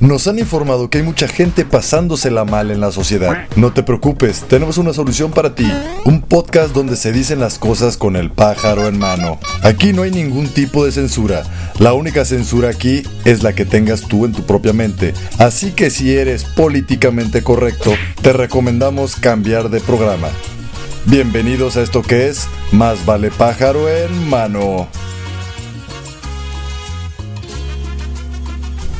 [0.00, 3.46] Nos han informado que hay mucha gente pasándosela mal en la sociedad.
[3.54, 5.70] No te preocupes, tenemos una solución para ti.
[6.06, 9.38] Un podcast donde se dicen las cosas con el pájaro en mano.
[9.62, 11.42] Aquí no hay ningún tipo de censura.
[11.78, 15.12] La única censura aquí es la que tengas tú en tu propia mente.
[15.36, 17.92] Así que si eres políticamente correcto,
[18.22, 20.28] te recomendamos cambiar de programa.
[21.04, 24.88] Bienvenidos a esto que es Más vale pájaro en mano.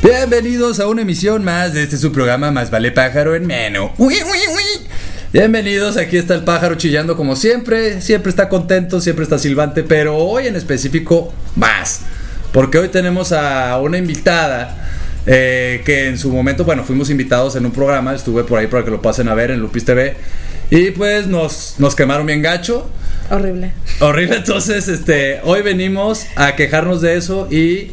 [0.03, 3.93] Bienvenidos a una emisión más de este su programa Más vale pájaro en mano.
[3.99, 4.87] Uy, uy, uy.
[5.31, 10.17] Bienvenidos, aquí está el pájaro chillando como siempre, siempre está contento, siempre está silbante, pero
[10.17, 12.01] hoy en específico más,
[12.51, 14.89] porque hoy tenemos a una invitada
[15.27, 18.83] eh, que en su momento, bueno, fuimos invitados en un programa, estuve por ahí para
[18.87, 20.17] que lo pasen a ver en Lupis TV,
[20.71, 22.91] y pues nos, nos quemaron bien gacho.
[23.31, 23.73] Horrible.
[24.01, 27.93] Horrible, entonces este, hoy venimos a quejarnos de eso y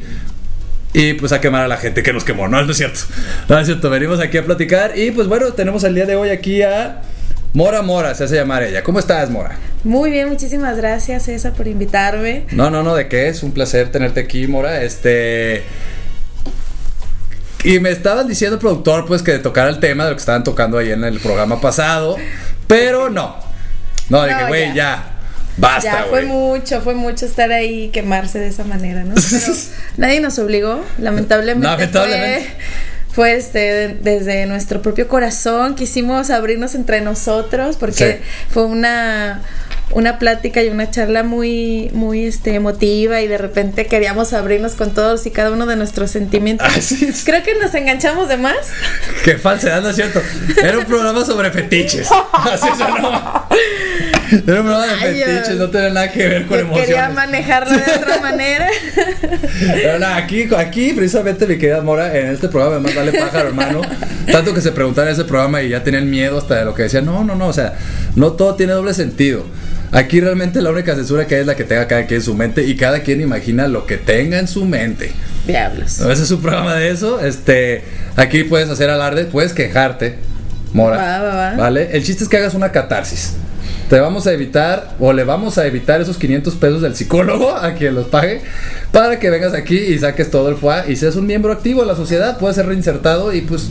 [0.97, 2.47] y pues a quemar a la gente que nos quemó.
[2.47, 3.01] No, no es cierto.
[3.47, 3.89] No es cierto.
[3.91, 4.97] Venimos aquí a platicar.
[4.97, 7.01] Y pues bueno, tenemos el día de hoy aquí a
[7.53, 8.81] Mora Mora, se hace llamar ella.
[8.83, 9.57] ¿Cómo estás, Mora?
[9.83, 12.45] Muy bien, muchísimas gracias, César, por invitarme.
[12.51, 13.29] No, no, no, de qué.
[13.29, 14.81] Es un placer tenerte aquí, Mora.
[14.81, 15.63] Este.
[17.63, 20.43] Y me estaban diciendo el productor, pues, que tocara el tema de lo que estaban
[20.43, 22.17] tocando ahí en el programa pasado.
[22.65, 23.35] Pero no.
[24.09, 24.73] No, dije, No, güey, ya.
[24.73, 25.16] ya.
[25.57, 29.15] Basta, ya, fue mucho, fue mucho estar ahí y quemarse de esa manera, ¿no?
[29.15, 29.53] Pero
[29.97, 31.67] nadie nos obligó, lamentablemente.
[31.67, 32.47] Lamentablemente.
[33.07, 38.27] Fue, fue, este, desde nuestro propio corazón, quisimos abrirnos entre nosotros porque Sí.
[38.51, 39.41] fue una
[39.91, 44.93] una plática y una charla muy muy este emotiva y de repente queríamos abrirnos con
[44.93, 46.67] todos y cada uno de nuestros sentimientos.
[46.69, 47.23] Ah, sí, sí.
[47.25, 48.57] Creo que nos enganchamos de más.
[49.23, 50.21] Qué falsedad, no es cierto.
[50.61, 52.09] Era un programa sobre fetiches.
[52.33, 53.47] Así sonó.
[54.31, 57.15] Era un programa de fetiches, no tenía nada que ver con Yo quería emociones.
[57.15, 58.67] manejarlo de otra manera.
[59.73, 63.81] Pero nada, aquí, aquí, precisamente, mi querida Mora, en este programa, además, vale pájaro, hermano.
[64.31, 66.83] Tanto que se preguntaba en ese programa y ya tenían miedo hasta de lo que
[66.83, 67.05] decían.
[67.05, 67.73] No, no, no, o sea,
[68.15, 69.45] no todo tiene doble sentido.
[69.91, 72.33] Aquí realmente la única censura que hay es la que tenga cada quien en su
[72.35, 75.13] mente y cada quien imagina lo que tenga en su mente.
[75.45, 75.99] Diablos.
[75.99, 76.11] ¿No?
[76.11, 77.21] Ese es un programa de eso.
[77.21, 77.83] Este,
[78.17, 80.15] aquí puedes hacer alarde, puedes quejarte,
[80.73, 80.97] Mora.
[80.97, 81.51] Va, va, va.
[81.55, 81.87] ¿Vale?
[81.93, 83.35] El chiste es que hagas una catarsis.
[83.89, 87.73] Te vamos a evitar, o le vamos a evitar esos 500 pesos del psicólogo a
[87.73, 88.41] quien los pague,
[88.91, 91.87] para que vengas aquí y saques todo el FUA y seas un miembro activo de
[91.87, 92.37] la sociedad.
[92.37, 93.69] Puedes ser reinsertado y pues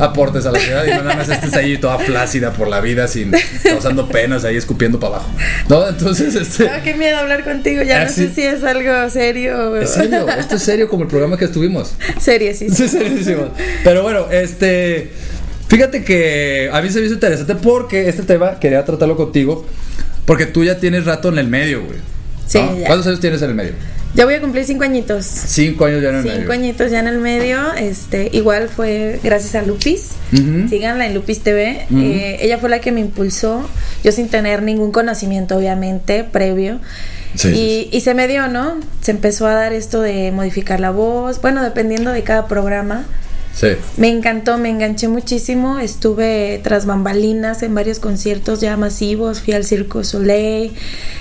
[0.00, 3.06] aportes a la sociedad y no nada más estés ahí toda flácida por la vida,
[3.06, 3.30] sin
[3.62, 5.30] causando penas ahí escupiendo para abajo.
[5.68, 5.86] ¿No?
[5.88, 6.68] Entonces, este.
[6.68, 7.82] Ah, qué miedo hablar contigo.
[7.82, 9.76] Ya Ah, no sé si es algo serio.
[9.76, 11.94] Es serio, esto es serio como el programa que estuvimos.
[12.20, 12.68] Serio, sí.
[12.70, 13.50] Sí, seriísimo.
[13.84, 15.12] Pero bueno, este.
[15.72, 19.64] Fíjate que a mí se me hizo interesante porque este tema quería tratarlo contigo.
[20.26, 21.98] Porque tú ya tienes rato en el medio, güey.
[22.46, 22.78] Sí, ¿no?
[22.78, 22.86] ya.
[22.86, 23.72] ¿Cuántos años tienes en el medio?
[24.14, 25.24] Ya voy a cumplir cinco añitos.
[25.24, 26.40] Cinco años ya en el medio.
[26.40, 27.72] Cinco añitos ya en el medio.
[27.72, 30.10] Este, igual fue gracias a Lupis.
[30.34, 30.68] Ujú.
[30.68, 31.86] Síganla en Lupis TV.
[31.90, 33.66] Eh, ella fue la que me impulsó.
[34.04, 36.80] Yo sin tener ningún conocimiento, obviamente, previo.
[37.34, 37.88] Sí, y, sí, sí.
[37.92, 38.78] y se me dio, ¿no?
[39.00, 41.40] Se empezó a dar esto de modificar la voz.
[41.40, 43.06] Bueno, dependiendo de cada programa.
[43.54, 43.68] Sí.
[43.96, 45.78] Me encantó, me enganché muchísimo.
[45.78, 49.40] Estuve tras bambalinas en varios conciertos ya masivos.
[49.40, 50.72] Fui al Circo Soleil,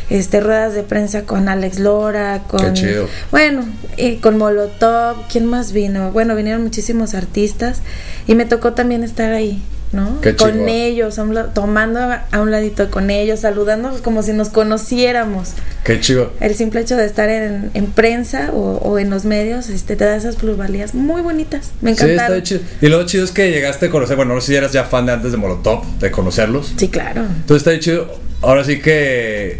[0.09, 2.61] este, ruedas de prensa con Alex Lora, con.
[2.61, 3.07] Qué chido.
[3.31, 3.65] Bueno,
[3.97, 5.27] y con Molotov.
[5.29, 6.11] ¿Quién más vino?
[6.11, 7.81] Bueno, vinieron muchísimos artistas
[8.27, 9.61] y me tocó también estar ahí.
[9.93, 10.21] ¿No?
[10.21, 14.33] Qué con ellos, a un la- tomando a un ladito con ellos, saludándonos como si
[14.33, 15.49] nos conociéramos.
[15.83, 16.31] Qué chido.
[16.39, 20.05] El simple hecho de estar en, en prensa o, o en los medios este, te
[20.05, 21.71] da esas plusvalías muy bonitas.
[21.81, 22.37] Me Sí, encantaron.
[22.37, 22.61] está chido.
[22.81, 25.05] Y lo chido es que llegaste a conocer, bueno, no sé si eras ya fan
[25.05, 26.73] de antes de Molotov, de conocerlos.
[26.77, 27.21] Sí, claro.
[27.23, 28.11] Entonces está chido.
[28.41, 29.59] Ahora sí que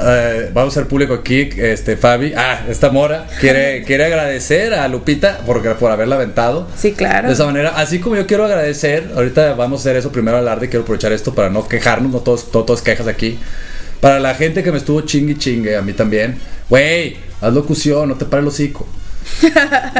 [0.00, 5.38] eh, vamos al público aquí, este Fabi, ah, esta Mora quiere quiere agradecer a Lupita
[5.46, 6.68] por, por haberla aventado.
[6.76, 7.28] Sí, claro.
[7.28, 10.68] De esa manera, así como yo quiero agradecer, ahorita vamos a hacer eso primero alarde,
[10.68, 13.38] quiero aprovechar esto para no quejarnos, no todos, todos, todos quejas aquí.
[14.00, 16.36] Para la gente que me estuvo chingue y chingue, a mí también.
[16.70, 18.86] Güey, haz locución, no te pares el hocico.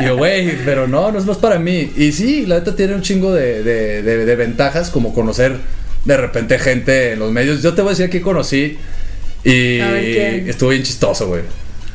[0.00, 1.92] Y yo, güey, pero no, no es más para mí.
[1.96, 5.56] Y sí, la neta tiene un chingo de, de, de- de ventajas, como conocer
[6.04, 7.60] de repente gente en los medios.
[7.62, 8.78] Yo te voy a decir que conocí
[9.44, 10.48] y A ver, ¿quién?
[10.50, 11.42] estuvo bien chistoso, güey.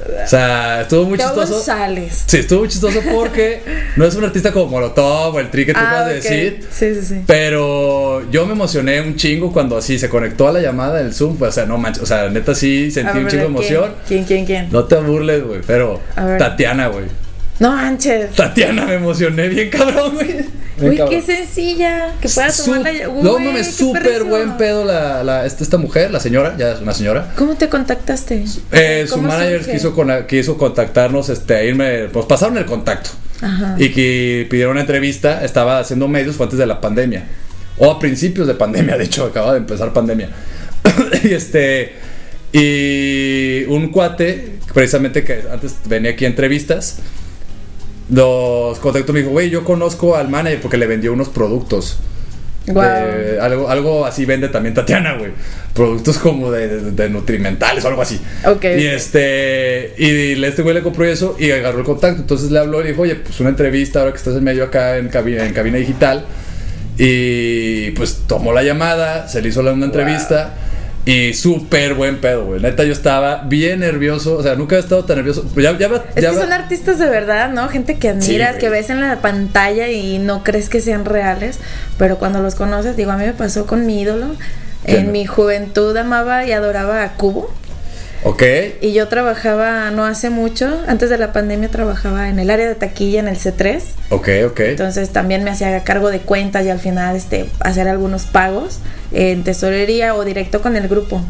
[0.04, 1.54] O sea, estuvo muy Teo chistoso.
[1.54, 2.24] González.
[2.28, 3.62] Sí, estuvo muy chistoso porque
[3.96, 6.68] no es un artista como Molotov o el Tri que tú Ah, acabas de decir.
[6.70, 7.22] Sí, sí, sí.
[7.26, 11.38] Pero yo me emocioné un chingo cuando así se conectó a la llamada del Zoom.
[11.38, 12.04] pues, o sea, no manches.
[12.04, 13.94] O sea, neta sí sentí ver, un chingo de emoción.
[14.06, 14.68] ¿Quién, quién, quién?
[14.72, 15.62] No te burles, güey.
[15.66, 16.02] Pero.
[16.38, 17.06] Tatiana, güey.
[17.60, 18.32] No manches.
[18.36, 20.28] Tatiana, me emocioné bien cabrón, güey.
[20.28, 21.10] Bien Uy, cabrón.
[21.10, 22.14] qué sencilla.
[22.20, 23.10] Que pueda Su- tomar la.
[23.10, 26.94] Uy, No mames, súper buen pedo la, la- esta, mujer, la señora, ya es una
[26.94, 27.32] señora.
[27.38, 28.44] ¿Cómo te contactaste?
[28.72, 29.72] Eh, su ¿Cómo manager surge?
[29.74, 33.12] quiso, con- quiso contactarnos, este, a irme, pues pasaron el contacto.
[33.42, 33.76] Ajá.
[33.78, 37.26] y que pidieron una entrevista, estaba haciendo medios, fue antes de la pandemia.
[37.78, 40.30] O a principios de pandemia, de hecho, acaba de empezar pandemia.
[41.24, 41.94] y este.
[42.54, 47.00] Y un cuate, precisamente que antes venía aquí a entrevistas,
[48.14, 51.98] los contactó me dijo, güey, yo conozco al manager porque le vendió unos productos.
[52.66, 55.32] De- algo, algo así vende también Tatiana, güey.
[55.74, 58.22] Productos como de, de- de nutrimentales o algo así.
[58.46, 58.64] Ok.
[58.78, 59.94] Y este.
[59.98, 62.22] Y este güey le compró eso y agarró el contacto.
[62.22, 64.64] Entonces le habló y le dijo, oye, pues una entrevista ahora que estás en medio
[64.64, 66.26] acá en cabina, en cabina digital.
[66.98, 70.54] Y pues tomó la llamada, se le hizo la- una entrevista.
[71.06, 72.62] Y súper buen pedo, güey.
[72.62, 74.38] Neta, yo estaba bien nervioso.
[74.38, 75.46] O sea, nunca he estado tan nervioso.
[75.56, 75.72] Ya,
[76.16, 77.68] Es que son artistas de verdad, ¿no?
[77.68, 81.60] Gente que admiras, que ves en la pantalla y no crees que sean reales,
[81.98, 84.36] pero cuando los conoces, digo, a mí me pasó con mi ídolo.
[84.86, 87.54] En mi juventud amaba y adoraba a Cubo.
[88.24, 88.44] Ok.
[88.82, 92.76] Y yo trabajaba no hace mucho, antes de la pandemia trabajaba en el área de
[92.76, 93.82] taquilla en el C3.
[94.10, 94.60] Ok, ok.
[94.62, 98.80] Entonces también me hacía cargo de cuentas y al final este, hacer algunos pagos
[99.12, 101.22] en tesorería o directo con el grupo.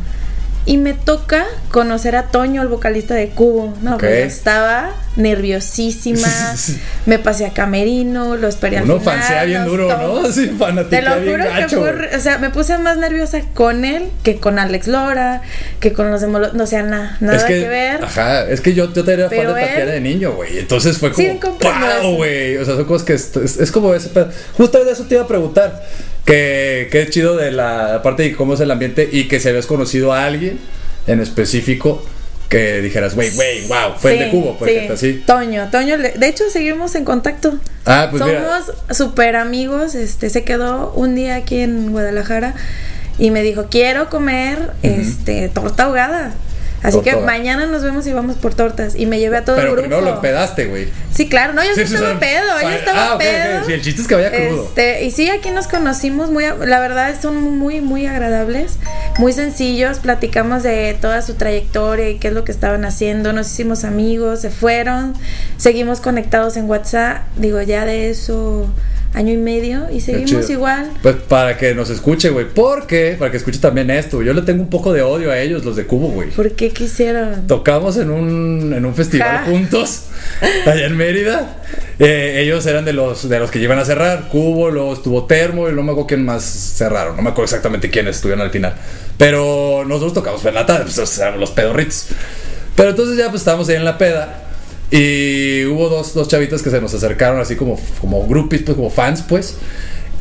[0.65, 3.74] Y me toca conocer a Toño, el vocalista de Cubo.
[3.81, 4.00] No, Ok.
[4.00, 6.27] pues yo estaba nerviosísima.
[7.06, 10.31] me pasé a Camerino, lo esperé al Uno final, fansea bien duro, ¿no?
[10.31, 10.48] Sí,
[10.89, 14.38] Te lo bien juro que fue, o sea, me puse más nerviosa con él que
[14.39, 15.42] con Alex Lora,
[15.80, 18.04] que con los de Molo- no, o sea, na- nada es que, ver.
[18.04, 20.59] Ajá, es que yo, yo te era fan de Tatiana de niño, güey.
[20.59, 22.57] Entonces fue Sí, como, wow, güey.
[22.57, 24.09] O sea, son cosas que es, es- como ese
[24.86, 25.83] de eso te iba a preguntar.
[26.25, 29.50] Que, que es chido de la parte de cómo es el ambiente y que si
[29.50, 30.58] habías conocido a alguien
[31.06, 32.02] en específico
[32.48, 34.88] que dijeras, güey, güey, wow, fue el de Sí, Cubo, pues sí.
[34.88, 35.24] que así.
[35.25, 37.58] Toño, Toño, de hecho seguimos en contacto.
[37.86, 38.22] Ah, pues.
[38.22, 42.54] Somos súper amigos, este, se quedó un día aquí en Guadalajara
[43.18, 46.36] y me dijo, quiero comer, este, torta ahogada.
[46.83, 48.95] Así que mañana nos vemos y vamos por tortas.
[48.95, 49.88] Y me llevé a todo Pero el grupo.
[49.89, 50.89] primero lo empedaste, güey.
[51.12, 53.19] Sí, claro, no, yo Sí, estaba pedo, yo Ah, estaba ok, ok.
[53.21, 53.65] pedo.
[53.65, 54.63] Sí, el chiste es que vaya crudo.
[54.65, 58.77] Este, y sí, aquí nos conocimos muy, la verdad son muy, muy agradables,
[59.18, 63.47] muy sencillos, platicamos de toda su trayectoria y qué es lo que estaban haciendo, nos
[63.51, 65.13] hicimos amigos, se fueron,
[65.57, 68.68] seguimos conectados en WhatsApp, digo ya de eso
[69.13, 70.92] año y medio y seguimos igual.
[71.01, 72.48] Pues para que nos escuche, güey.
[72.54, 74.21] Porque, para que escuche también esto.
[74.24, 76.30] Yo le tengo un poco de odio a ellos, los de Cubo, güey.
[76.31, 77.48] ¿Por qué quisieron?
[77.48, 79.44] Tocamos en un, en un festival Ja.
[79.45, 80.04] juntos,
[80.65, 81.57] allá en Mérida.
[82.00, 84.30] Eh, ellos eran de los, de los que iban a cerrar.
[84.30, 87.16] Cubo, luego estuvo Termo y no me acuerdo quién más cerraron.
[87.16, 88.74] No me acuerdo exactamente quiénes estuvieron al final.
[89.18, 92.07] Pero nosotros tocamos en la tarde, pues, sea, los pedorritos.
[92.75, 94.43] Pero entonces ya pues estábamos ahí en la peda.
[94.95, 98.92] Y hubo dos, dos chavitas que se nos acercaron así como, como groupies, pues como
[98.92, 99.56] fans, pues.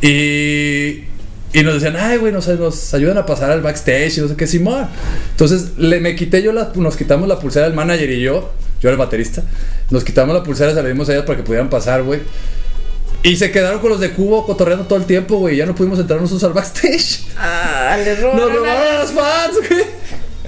[0.01, 1.05] Y,
[1.53, 4.35] y nos decían, ay, güey, nos, nos ayudan a pasar al backstage y no sé
[4.37, 4.89] qué, Simón.
[5.33, 8.89] Entonces le, me quité yo, la, nos quitamos la pulsera el manager y yo, yo
[8.89, 9.43] el baterista,
[9.91, 12.21] nos quitamos la pulsera, se la dimos a ellas para que pudieran pasar, güey.
[13.25, 15.57] Y se quedaron con los de Cubo cotorreando todo el tiempo, güey.
[15.57, 17.21] Ya no pudimos entrar nosotros al backstage.
[17.37, 19.85] Ah, le Nos robaron robaron a a- los fans, güey.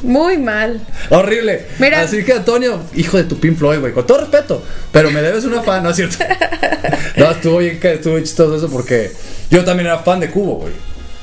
[0.05, 0.81] Muy mal.
[1.11, 1.67] Horrible.
[1.79, 2.01] Mira.
[2.03, 4.63] Así que Antonio, hijo de tu Pink Floyd, güey, con todo respeto,
[4.93, 6.17] pero me debes una fan, ¿no es cierto?
[7.17, 9.11] no, estuvo bien, que- estuvo bien chistoso eso porque
[9.51, 10.73] yo también era fan de Cubo, güey.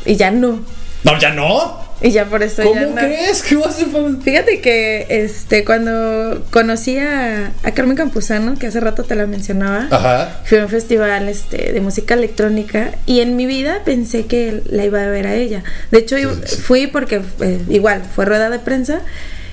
[0.06, 0.62] Y ya no.
[1.04, 1.80] No, ya no.
[2.04, 3.02] Y ya por eso ya ¿Cómo no.
[3.02, 3.88] crees que vas a ser?
[4.24, 9.88] Fíjate que este cuando conocí a, a Carmen Campuzano, que hace rato te la mencionaba,
[9.92, 10.40] Ajá.
[10.46, 14.84] fui a un festival este, de música electrónica y en mi vida pensé que la
[14.86, 15.64] iba a ver a ella.
[15.92, 16.56] De hecho, Sí, iba- sí.
[16.56, 19.02] fui porque eh, igual fue rueda de prensa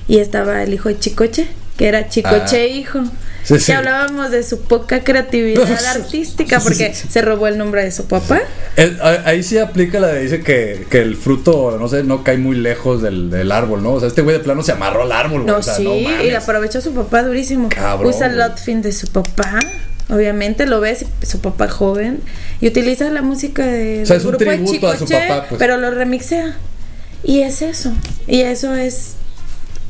[0.06, 2.66] y estaba el hijo de Chicoche, que era Chicoche Ah.
[2.66, 3.00] hijo.
[3.48, 3.72] Sí, sí.
[3.72, 8.40] Hablábamos de su poca creatividad artística porque se robó el nombre de su papá.
[8.76, 12.36] El- ahí sí aplica la de dice que, que el fruto, no sé, no cae
[12.36, 13.92] muy lejos del, del árbol, ¿no?
[13.94, 15.46] O sea, este güey de plano se amarró al árbol.
[15.46, 16.34] No, o sea, sí, no y mames.
[16.34, 17.70] aprovechó su papá durísimo.
[17.70, 19.60] Cabrón, Usa el outfit de su papá.
[20.10, 22.20] Obviamente lo ves, su papá joven.
[22.60, 25.04] Y utiliza la música de, O sea, del es un grupo de tributo a su
[25.06, 25.58] Chicoche, papá, pues.
[25.58, 26.56] Pero lo remixea.
[27.24, 27.92] Y es eso.
[28.26, 29.14] Y eso es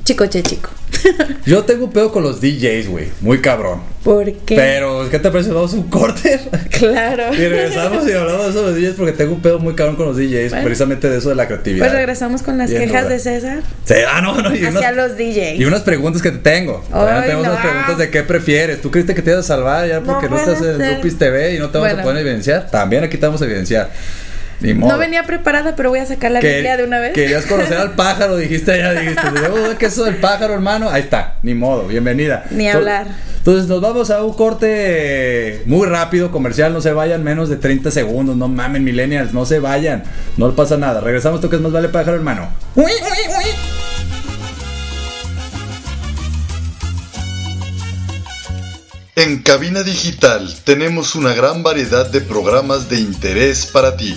[0.09, 0.71] Chicoche Chico.
[1.45, 3.09] Yo tengo un pedo con los DJs, güey.
[3.21, 3.83] Muy cabrón.
[4.03, 4.57] ¿Por qué?
[4.57, 5.50] Pero, ¿qué te parece?
[5.53, 6.41] Vamos a un corte.
[6.79, 7.35] Claro.
[7.35, 9.97] Y regresamos y hablamos de eso de los DJs porque tengo un pedo muy cabrón
[9.97, 10.65] con los DJs, Bueno.
[10.65, 11.85] precisamente de eso de la creatividad.
[11.87, 14.55] Pues regresamos con las Bien, quejas de César Sí, ah, no, no.
[14.55, 15.59] Y hacia unas, los DJs.
[15.59, 16.85] y unas preguntas que te tengo.
[16.88, 17.53] Todavía Ay, tenemos no.
[17.53, 18.81] unas preguntas de qué prefieres.
[18.81, 20.97] ¿Tú creíste que te ibas a salvar ya No porque no, puede estás en ser.
[20.99, 22.09] Lupis TV y no te vamos a Bueno.
[22.09, 22.71] poder evidenciar?
[22.71, 23.91] También aquí te vamos a evidenciar.
[24.61, 24.93] Ni modo.
[24.93, 27.12] No venía preparada, pero voy a sacar la Biblia de una vez.
[27.12, 30.91] Querías conocer al pájaro, dijiste allá, dijiste, "Oh, ¿qué es eso del pájaro, hermano?
[30.91, 32.45] Ahí está, ni modo, bienvenida.
[32.50, 33.07] Ni hablar.
[33.38, 37.91] Entonces nos vamos a un corte muy rápido, comercial, no se vayan menos de 30
[37.91, 40.03] segundos, no mamen millennials, no se vayan,
[40.37, 41.00] no pasa nada.
[41.00, 42.49] Regresamos, tú que es más vale pájaro, hermano.
[42.75, 43.50] Uy, uy, uy.
[49.17, 54.17] En Cabina Digital tenemos una gran variedad de programas de interés para ti.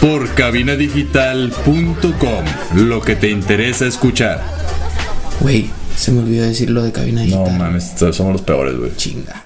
[0.00, 2.44] por cabinadigital.com.
[2.74, 4.44] Lo que te interesa escuchar.
[5.40, 7.44] Güey, se me olvidó decir lo de cabina digital.
[7.44, 8.94] No mames, somos los peores, güey.
[8.96, 9.44] Chinga.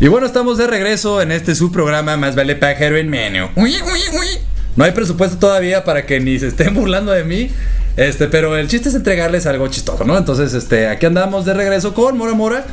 [0.00, 3.50] Y bueno, estamos de regreso en este su programa Más vale pájaro en menú.
[3.54, 4.49] Uy, uy, uy.
[4.76, 7.50] No hay presupuesto todavía para que ni se estén burlando de mí.
[7.96, 10.16] Este, pero el chiste es entregarles algo chistoso, ¿no?
[10.16, 12.64] Entonces, este, aquí andamos de regreso con Mora Mora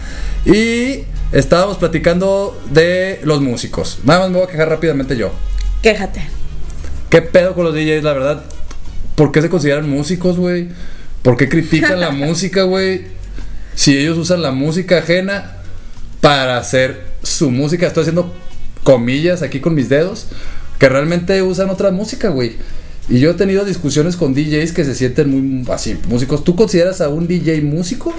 [0.45, 3.99] y estábamos platicando de los músicos.
[4.03, 5.31] Nada más me voy a quejar rápidamente yo.
[5.81, 6.21] Quéjate.
[7.09, 8.43] ¿Qué pedo con los DJs, la verdad?
[9.15, 10.69] ¿Por qué se consideran músicos, güey?
[11.23, 13.07] ¿Por qué critican la música, güey?
[13.75, 15.57] Si ellos usan la música ajena
[16.21, 18.33] para hacer su música, estoy haciendo
[18.83, 20.27] comillas aquí con mis dedos,
[20.79, 22.55] que realmente usan otra música, güey.
[23.09, 26.43] Y yo he tenido discusiones con DJs que se sienten muy así, músicos.
[26.43, 28.13] ¿Tú consideras a un DJ músico?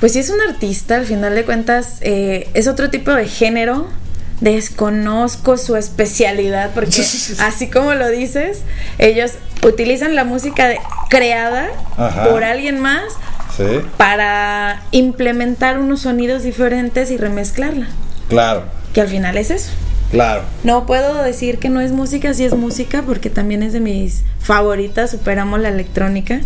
[0.00, 3.88] Pues sí es un artista, al final de cuentas eh, es otro tipo de género.
[4.40, 7.02] Desconozco su especialidad porque
[7.40, 8.58] así como lo dices,
[8.98, 9.32] ellos
[9.66, 10.78] utilizan la música de-
[11.10, 12.28] creada Ajá.
[12.30, 13.02] por alguien más
[13.56, 13.64] Sí,
[13.96, 17.88] para implementar unos sonidos diferentes y remezclarla.
[18.28, 19.70] claro, Que al final es eso.
[20.10, 20.42] Claro.
[20.64, 24.22] No puedo decir que no es música, sí es música, porque también es de mis
[24.40, 26.40] favoritas, superamos la electrónica,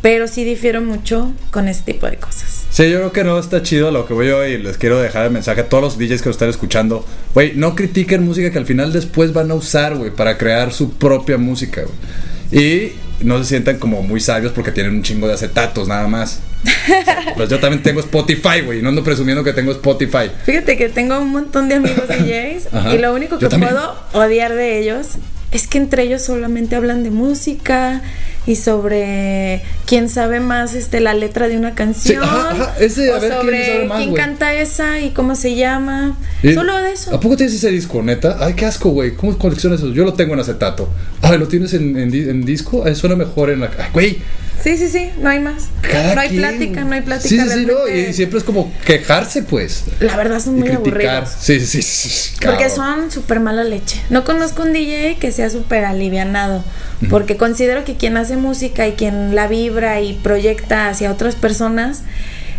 [0.00, 2.64] pero sí difiero mucho con ese tipo de cosas.
[2.70, 5.26] Sí, yo creo que no está chido lo que voy yo y les quiero dejar
[5.26, 7.04] el mensaje a todos los DJs que lo están escuchando.
[7.34, 10.94] Güey, no critiquen música que al final después van a usar, güey, para crear su
[10.94, 12.64] propia música, güey.
[12.64, 12.92] Y
[13.24, 16.40] no se sientan como muy sabios porque tienen un chingo de acetatos nada más.
[17.36, 20.30] Pues yo también tengo Spotify, güey, no ando presumiendo que tengo Spotify.
[20.44, 22.94] Fíjate que tengo un montón de amigos DJs Ajá.
[22.94, 25.06] y lo único que puedo odiar de ellos
[25.50, 28.00] es que entre ellos solamente hablan de música
[28.46, 33.16] y sobre quién sabe más este la letra de una canción ajá, ajá, ese, a
[33.16, 36.76] o ver quién sobre sabe más, quién canta esa y cómo se llama Y- solo
[36.78, 38.38] de eso ¿A poco tienes ese disco, neta?
[38.40, 39.14] Ay, qué asco, güey.
[39.14, 39.92] ¿Cómo coleccionas eso?
[39.92, 40.88] Yo lo tengo en acetato.
[41.20, 42.82] Ay, ¿lo tienes en, en di- en disco?
[42.84, 43.70] Ay, suena mejor en la...
[43.78, 44.18] Ay, güey.
[44.62, 46.40] Sí sí sí no hay más Cada no hay quien.
[46.40, 47.88] plática no hay plática Sí, sí, sí, no.
[47.88, 49.84] Y siempre es como quejarse, pues.
[50.00, 51.82] la verdad son muy aburridos Sí, sí, sí.
[51.82, 54.00] sí, sí, Porque son súper mala leche.
[54.10, 56.64] No conozco un DJ que sea súper alivianado.
[57.10, 62.02] Porque considero que quien hace música y quien la vibra y proyecta hacia otras personas,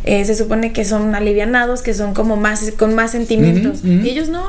[0.04, 3.80] eh, se supone que son alivianados, que son como más, con más sentimientos.
[3.86, 4.46] Y ellos no.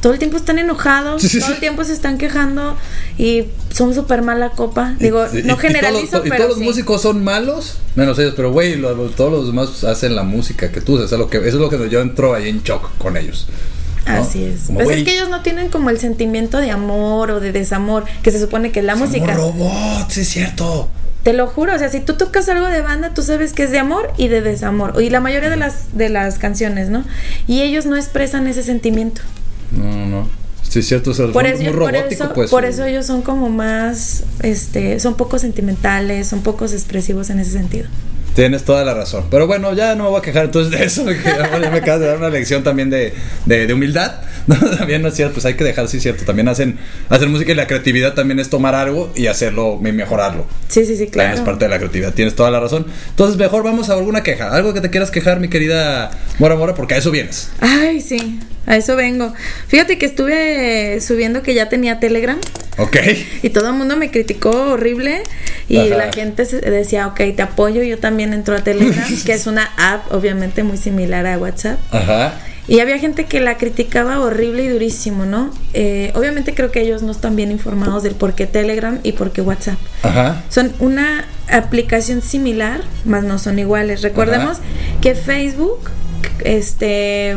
[0.00, 2.76] Todo el tiempo están enojados, todo el tiempo se están quejando
[3.18, 4.94] y son súper mala copa.
[4.98, 6.64] Digo, Y- y- no y generalizo, todos los- Y pero todos los sí.
[6.64, 8.34] músicos son malos, menos ellos.
[8.36, 11.06] Pero, güey, lo- lo- todos los demás hacen la música que tú haces.
[11.06, 13.46] Eso es lo que, eso es lo que yo entro ahí en shock con ellos.
[14.06, 14.14] ¿no?
[14.14, 14.62] Así es.
[14.66, 17.52] Como, Pues güey, es que ellos no tienen como el sentimiento de amor o de
[17.52, 19.34] desamor, que se supone que es la somos música.
[19.34, 20.88] robots, es cierto.
[21.22, 23.70] Te lo juro, o sea, si tú tocas algo de banda, tú sabes que es
[23.70, 24.94] de amor y de desamor.
[25.02, 27.04] Y la mayoría de las, de las canciones, ¿no?
[27.46, 29.20] Y ellos no expresan ese sentimiento.
[29.72, 30.28] No, no, no.
[30.62, 32.50] Sí es cierto, o sea, Por eso, muy por robótico, eso, pues.
[32.50, 37.50] por eso ellos son como más, este, son poco sentimentales, son pocos expresivos en ese
[37.50, 37.88] sentido.
[38.34, 39.24] Tienes toda la razón.
[39.30, 41.04] Pero bueno, ya no me voy a quejar entonces de eso.
[41.24, 43.12] Ya me acabas de dar una lección también de,
[43.46, 44.20] de, de humildad.
[44.46, 46.24] No, también no es cierto, pues hay que dejar, sí cierto.
[46.24, 50.46] También hacen, hacer música y la creatividad también es tomar algo y hacerlo y mejorarlo.
[50.68, 51.34] Sí, sí, sí, También claro.
[51.34, 52.86] es parte de la creatividad, tienes toda la razón.
[53.10, 54.50] Entonces, mejor vamos a alguna queja.
[54.52, 57.50] Algo que te quieras quejar, mi querida Mora Mora, porque a eso vienes.
[57.60, 59.34] Ay, sí, a eso vengo.
[59.66, 62.38] Fíjate que estuve subiendo que ya tenía Telegram
[62.78, 62.96] Ok.
[63.42, 65.22] y todo el mundo me criticó horrible
[65.68, 65.96] y Ajá.
[65.96, 70.12] la gente decía, ok, te apoyo, yo también entro a Telegram, que es una app
[70.12, 71.80] obviamente muy similar a WhatsApp.
[71.90, 72.34] Ajá.
[72.68, 75.52] Y había gente que la criticaba horrible y durísimo, ¿no?
[75.72, 79.32] Eh, obviamente creo que ellos no están bien informados del por qué Telegram y por
[79.32, 79.78] qué WhatsApp.
[80.04, 80.44] Ajá.
[80.48, 84.02] Son una aplicación similar, más no son iguales.
[84.02, 85.00] Recordemos Ajá.
[85.00, 85.90] que Facebook,
[86.44, 87.36] este,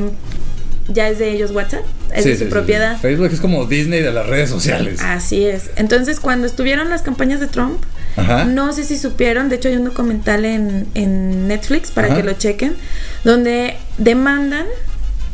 [0.88, 2.96] ya es de ellos WhatsApp, es Sí, de su sí, propiedad.
[2.96, 3.02] sí.
[3.02, 5.00] Facebook es como Disney de las redes sociales.
[5.02, 5.70] Así es.
[5.76, 7.82] Entonces, cuando estuvieron las campañas de Trump,
[8.18, 8.46] Ajá.
[8.46, 12.18] no sé si supieron, de hecho hay un documental en, en Netflix para Ajá.
[12.18, 12.76] que lo chequen,
[13.24, 14.66] donde demandan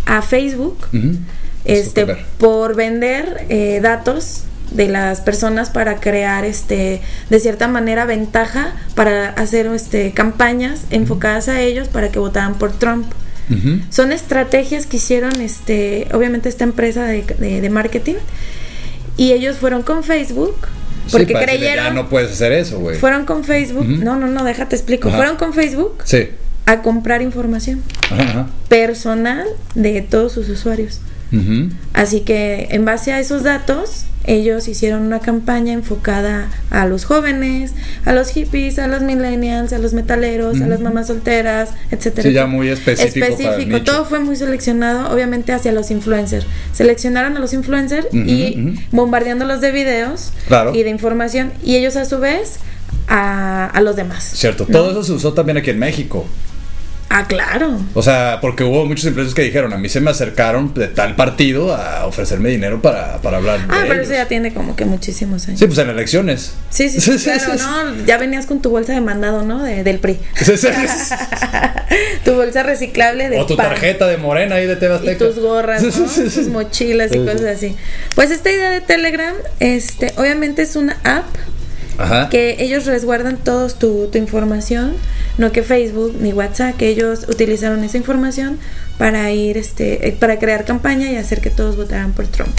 [0.06, 0.78] a Facebook
[1.66, 2.06] este,
[2.38, 7.02] por vender eh, datos de las personas para crear este
[7.32, 12.72] de cierta manera ventaja para hacer este campañas enfocadas a ellos para que votaran por
[12.72, 13.06] Trump.
[13.90, 18.16] Son estrategias que hicieron este obviamente esta empresa de, de- de marketing
[19.18, 20.56] y ellos fueron con Facebook
[21.12, 22.98] porque creyeron Ya no puedes hacer eso, güey.
[22.98, 25.18] fueron con Facebook no no no déjate explico Ajá.
[25.18, 26.30] fueron con Facebook Sí.
[26.68, 28.48] a comprar información Ajá, ajá.
[28.68, 31.00] personal de todos sus usuarios
[31.94, 37.74] Así que en base a esos datos, ellos hicieron una campaña enfocada a los jóvenes,
[38.06, 42.28] a los hippies, a los millennials, a los metaleros, a las mamás solteras, etcétera.
[42.30, 43.92] Sí, ya muy específico para el Específico, nicho.
[43.92, 46.46] todo fue muy seleccionado, obviamente hacia los influencers.
[46.74, 50.76] Seleccionaron a los influencers y bombardeándolos de videos Claro.
[50.76, 52.58] y de información, y ellos a su vez
[53.08, 54.24] a, a los demás.
[54.36, 54.66] Cierto.
[54.68, 54.78] ¿no?
[54.78, 56.26] Todo eso se usó también aquí en México.
[57.12, 57.80] Ah, claro.
[57.96, 61.16] O sea, porque hubo muchos empresarios que dijeron, a mí se me acercaron de tal
[61.16, 64.06] partido a ofrecerme dinero para, para hablar Ah, de pero ellos.
[64.06, 65.60] eso ya tiene como que muchísimos años.
[65.60, 66.54] Sí, pues en elecciones.
[66.70, 67.56] Sí, sí, sí, claro,
[67.96, 68.06] ¿no?
[68.06, 69.64] Ya venías con tu bolsa de mandado, ¿no?
[69.64, 70.20] De, del PRI.
[70.36, 71.16] Sí, sí, sí.
[72.26, 73.70] tu bolsa reciclable de o tu pan.
[73.70, 75.18] tarjeta de morena ahí de y Tebasteca.
[75.26, 75.90] tus gorras, ¿no?
[75.92, 77.76] Tus mochilas y cosas así.
[78.16, 81.26] Pues esta idea de Telegram, este, obviamente es una app
[82.00, 82.30] Ajá.
[82.30, 84.94] que ellos resguardan todos tu, tu información,
[85.38, 88.58] no que Facebook ni WhatsApp, que ellos utilizaron esa información
[88.98, 92.56] para ir, este, eh, para crear campaña y hacer que todos votaran por Trump.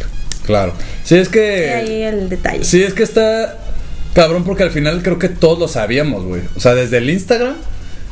[0.47, 0.73] Claro.
[1.05, 1.71] Sí, es Y que...
[1.75, 2.65] ahí el detalle.
[2.65, 3.59] Sí, es que está
[4.15, 6.43] cabrón porque al final creo que todos lo sabíamos, güey.
[6.57, 7.55] O sea, desde el Instagram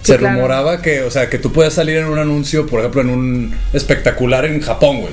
[0.02, 0.36] Sí, se claro.
[0.36, 3.54] rumoraba que, o sea, que tú puedes salir en un anuncio, por ejemplo, en un
[3.72, 5.12] espectacular en Japón, güey.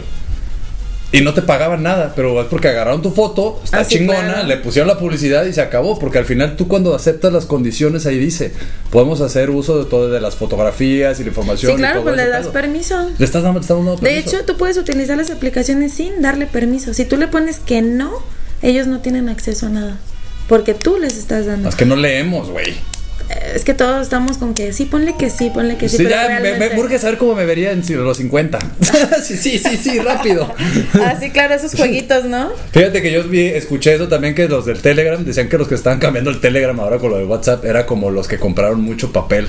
[1.18, 4.20] Y no te pagaban nada, pero es porque agarraron tu foto, está Ah, sí, chingona,
[4.34, 4.48] claro.
[4.48, 5.98] le pusieron la publicidad y se acabó.
[5.98, 8.52] Porque al final tú cuando aceptas las condiciones ahí dice,
[8.92, 11.72] podemos hacer uso de todo, de las fotografías y la información.
[11.72, 13.10] Sí, y claro, todo pues le das permiso.
[13.18, 14.36] Le estás dando, estamos dando De permiso.
[14.38, 16.94] hecho, tú puedes utilizar las aplicaciones sin darle permiso.
[16.94, 18.12] Si tú le pones que no,
[18.62, 19.98] ellos no tienen acceso a nada.
[20.50, 21.70] Porque tú les estás dando.
[21.70, 22.74] Es que no leemos, güey.
[23.54, 25.98] Es que todos estamos con que sí, ponle que sí, ponle que sí.
[25.98, 28.60] Sí, pero ya me, me saber cómo me vería en los 50.
[29.24, 30.54] sí, sí, sí, sí, rápido.
[30.94, 32.52] Ah, sí, claro, esos jueguitos, ¿no?
[32.72, 35.76] Fíjate que yo vi, escuché eso también que los del Telegram decían que los que
[35.76, 39.12] estaban cambiando el Telegram ahora con lo de WhatsApp era como los que compraron mucho
[39.12, 39.48] papel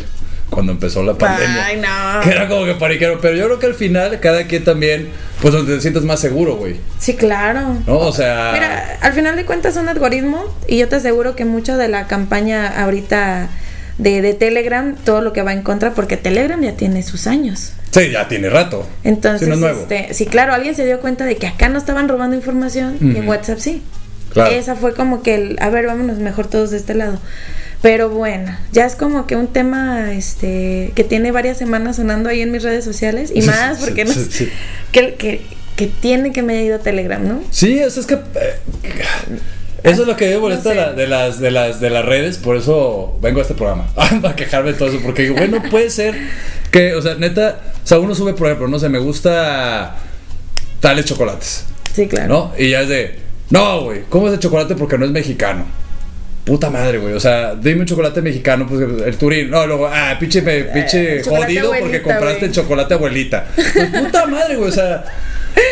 [0.51, 1.67] cuando empezó la pandemia.
[1.67, 2.21] Ay, no.
[2.23, 5.09] Que era como que pariquero, pero yo creo que al final cada quien también,
[5.43, 6.77] pues donde te sientes más seguro, güey.
[6.99, 7.77] Sí, claro.
[7.87, 7.99] ¿No?
[7.99, 11.77] O sea, Mira, al final de cuentas son algoritmos y yo te aseguro que mucha
[11.77, 13.51] de la campaña ahorita
[13.99, 17.73] de, de Telegram, todo lo que va en contra, porque Telegram ya tiene sus años.
[17.93, 18.87] sí, ya tiene rato.
[19.05, 19.81] Entonces, Sí, no es nuevo.
[19.83, 23.17] este, sí, claro, alguien se dio cuenta de que acá no estaban robando información y
[23.19, 23.29] en.
[23.29, 23.83] WhatsApp sí.
[24.33, 24.51] Claro.
[24.55, 27.19] Esa fue como que el, a ver, vámonos mejor todos de este lado.
[27.81, 32.41] Pero bueno, ya es como que un tema este que tiene varias semanas sonando ahí
[32.43, 34.49] en mis redes sociales y más porque sí, no sí, sí.
[34.93, 35.43] que, que,
[35.77, 37.43] que tiene que me haya ido Telegram, ¿no?
[37.51, 38.15] Sí, eso es que.
[38.15, 38.21] eh,
[39.87, 40.93] eso es lo que me molesta No sé.
[40.95, 43.87] de, las, de, las, de las redes, por eso vengo a este programa.
[44.23, 44.99] para quejarme de todo eso.
[45.03, 46.15] Porque bueno, puede ser
[46.71, 49.97] que, o sea, neta, o sea, uno sube, por ejemplo, no sé, me gusta
[50.81, 52.29] tales chocolates, Sí, claro.
[52.29, 52.53] ¿no?
[52.59, 53.19] Y ya es de,
[53.51, 54.75] no, güey, ¿cómo es el chocolate?
[54.75, 55.65] Porque no es mexicano.
[56.45, 57.13] Puta madre, güey.
[57.15, 59.51] O sea, dime un chocolate mexicano, pues el Turín.
[59.51, 62.49] No, luego, ah, pinche, me- pinche chocolate jodido porque abuelita, compraste güey.
[62.49, 63.47] el chocolate abuelita.
[63.57, 64.69] Pues, puta madre, güey.
[64.69, 65.05] O sea,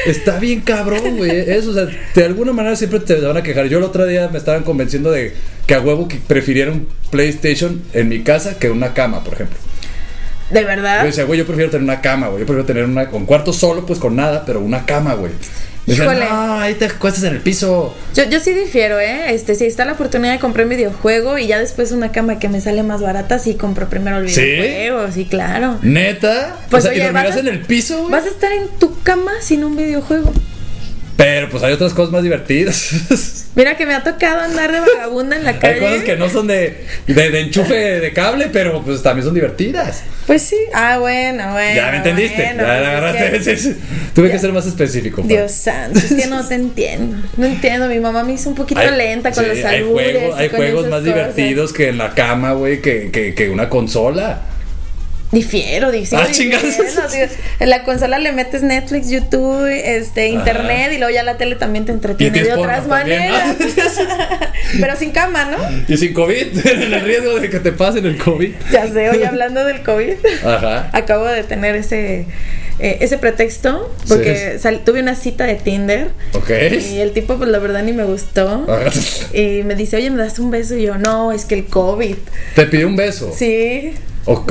[0.07, 1.31] está bien cabrón, güey.
[1.31, 3.67] Eso, o sea, de alguna manera siempre te van a quejar.
[3.67, 5.35] Yo el otro día me estaban convenciendo de
[5.67, 9.57] que a huevo que prefiriera un PlayStation en mi casa que una cama, por ejemplo.
[10.51, 11.05] De Yo verdad.
[11.05, 12.41] decía, güey, yo prefiero tener una cama, güey.
[12.41, 15.33] Yo prefiero tener una, un cuarto solo, pues con nada, pero una cama, güey.
[15.87, 16.25] Híjole.
[16.31, 17.95] no, ahí te cuestas en el piso.
[18.15, 19.35] Yo, yo sí difiero, ¿eh?
[19.35, 22.49] Este, si está la oportunidad de comprar un videojuego y ya después una cama que
[22.49, 25.79] me sale más barata, sí compro primero el videojuego, sí, claro.
[25.83, 26.57] Neta.
[26.71, 28.13] Pues, o sea, y dormirás vas a- en el piso, güey.
[28.13, 30.33] Vas a estar en tu cama sin un videojuego.
[31.17, 33.45] Pero pues hay otras cosas más divertidas.
[33.55, 35.75] Mira que me ha tocado andar de vagabunda en la calle.
[35.75, 39.33] hay cosas que no son de, de, de enchufe de cable, pero pues también son
[39.35, 40.03] divertidas.
[40.27, 40.57] Pues sí.
[40.75, 41.77] Ah, bueno, bueno.
[41.77, 42.43] ya me entendiste.
[42.43, 43.55] bueno, ya pues la es agarraste.
[43.55, 43.77] que-.
[44.15, 44.33] Tuve Ya.
[44.33, 45.23] que ser más específico.
[45.25, 47.17] Dios santo, es que no te entiendo.
[47.37, 47.87] No entiendo.
[47.89, 50.19] Mi mamá me hizo un poquito Hay- lenta con sí, los Hay albures.
[50.19, 51.05] juegos, y hay juegos más cosas.
[51.05, 54.43] divertidos que en la cama, güey, que, que, que una consola.
[55.35, 56.17] Difiero, dice.
[56.17, 56.63] Ah, chingas.
[57.59, 61.85] En la consola le metes Netflix, YouTube, este, internet y luego ya la tele también
[61.85, 63.57] te entretiene de otras maneras.
[64.81, 65.59] Pero sin cama, ¿no?
[65.93, 68.53] Y sin COVID, en el riesgo de que te pasen el COVID.
[68.73, 70.15] Ya sé, hoy hablando del COVID.
[70.45, 70.89] Ajá.
[70.93, 72.27] Acabo de tener ese
[72.79, 76.51] eh, ese pretexto porque sal- tuve una cita de Tinder Ok.
[76.91, 78.67] y el tipo pues la verdad ni me gustó
[79.33, 80.77] y me dice, oye, ¿me das un beso?
[80.77, 82.17] Y yo, no, es que el COVID.
[82.57, 83.33] Te pidió un beso.
[83.37, 83.93] Sí,
[84.27, 84.45] O,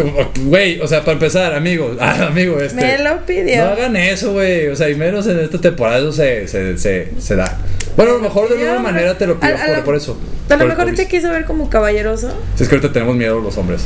[0.45, 2.75] güey, o sea, para empezar, amigo, ah, amigo, este.
[2.75, 3.65] me lo pidió.
[3.65, 4.67] No hagan eso, güey.
[4.67, 7.57] O sea, y menos en esta temporada eso se, se, se, se da.
[7.97, 9.95] Bueno, a lo mejor de alguna manera te lo pidió A- a por, lo- por
[9.95, 10.17] eso.
[10.49, 12.31] A lo mejor te quiso ver como caballeroso.
[12.55, 13.81] Si es que ahorita tenemos miedo los hombres.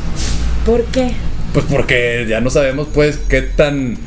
[0.65, 1.11] ¿Por qué?
[1.53, 3.97] Pues porque ya no sabemos, pues, qué tan.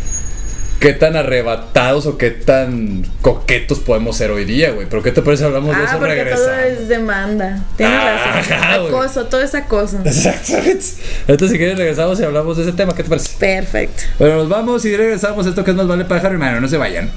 [0.80, 4.86] Qué tan arrebatados o qué tan coquetos podemos ser hoy día, güey.
[4.88, 6.82] Pero ¿qué te parece si hablamos de Ah, eso porque todo regresando?
[6.82, 7.64] es demanda.
[7.76, 8.82] Tienes Ajá, razón.
[8.90, 8.94] güey.
[8.94, 9.98] Acoso, todo es acoso.
[10.04, 10.84] Exactamente.
[11.28, 12.94] Entonces, si quieres, regresamos y hablamos de ese tema.
[12.94, 13.36] ¿Qué te parece?
[13.38, 14.02] Perfecto.
[14.18, 15.46] Bueno, nos vamos y regresamos.
[15.46, 16.60] Esto que es más vale pájaro, hermano.
[16.60, 17.10] No se vayan.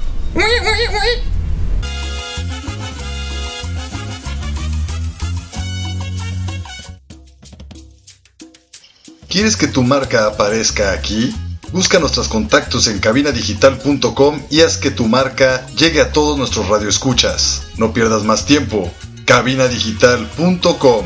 [9.28, 11.34] ¿Quieres que tu marca aparezca aquí?
[11.72, 17.62] Busca nuestros contactos en cabinadigital.com y haz que tu marca llegue a todos nuestros radioescuchas.
[17.78, 18.90] No pierdas más tiempo.
[19.24, 21.04] cabinadigital.com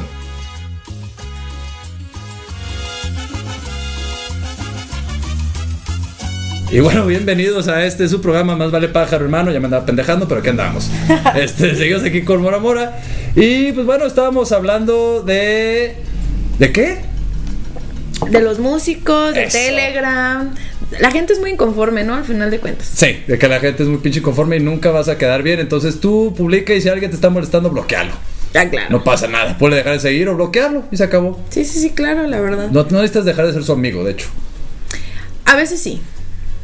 [6.70, 9.50] Y bueno, bienvenidos a este su programa Más Vale Pájaro, hermano.
[9.50, 10.90] Ya me andaba pendejando, pero aquí andamos.
[11.34, 13.00] Este, seguimos aquí con Mora Mora.
[13.34, 15.96] Y pues bueno, estábamos hablando de.
[16.58, 17.07] ¿De qué?
[18.30, 19.58] De los músicos, de Eso.
[19.58, 20.54] Telegram.
[21.00, 22.14] La gente es muy inconforme, ¿no?
[22.14, 22.86] Al final de cuentas.
[22.86, 25.60] Sí, de que la gente es muy pinche conforme y nunca vas a quedar bien.
[25.60, 28.12] Entonces tú publica y si alguien te está molestando, bloquealo.
[28.54, 28.88] Ya, claro.
[28.90, 29.56] No pasa nada.
[29.58, 31.40] Puedes dejar de seguir o bloquearlo y se acabó.
[31.50, 32.70] Sí, sí, sí, claro, la verdad.
[32.70, 34.28] No, no necesitas dejar de ser su amigo, de hecho.
[35.44, 36.00] A veces sí.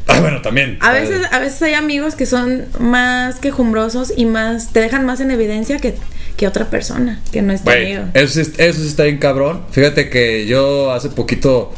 [0.07, 0.77] Ah, bueno, también.
[0.81, 5.19] A veces, a veces hay amigos que son más quejumbrosos y más te dejan más
[5.19, 5.95] en evidencia que,
[6.37, 8.11] que otra persona, que no es tu Güey, amigo.
[8.13, 9.61] eso, sí- eso sí está bien cabrón.
[9.71, 11.71] Fíjate que yo hace poquito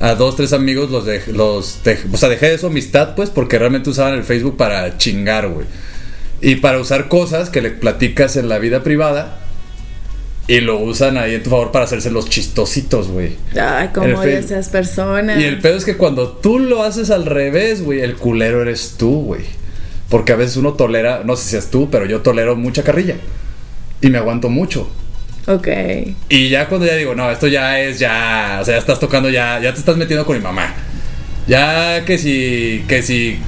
[0.00, 1.78] a dos, tres amigos los dejé, los
[2.12, 5.66] o sea, dejé de su amistad, pues, porque realmente usaban el Facebook para chingar, güey.
[6.40, 9.38] Y para usar cosas que le platicas en la vida privada
[10.48, 13.36] y lo usan ahí en tu favor para hacerse los chistositos, güey.
[13.60, 15.38] Ay, como esas personas.
[15.38, 18.94] Y el pedo es que cuando tú lo haces al revés, güey, el culero eres
[18.98, 19.42] tú, güey.
[20.08, 23.16] Porque a veces uno tolera, no sé si es tú, pero yo tolero mucha carrilla.
[24.02, 24.90] Y me aguanto mucho.
[25.46, 25.68] Ok.
[26.28, 29.30] Y ya cuando ya digo, no, esto ya es ya, o sea, ya estás tocando
[29.30, 30.74] ya, ya te estás metiendo con mi mamá.
[31.46, 33.38] Ya que si, que si,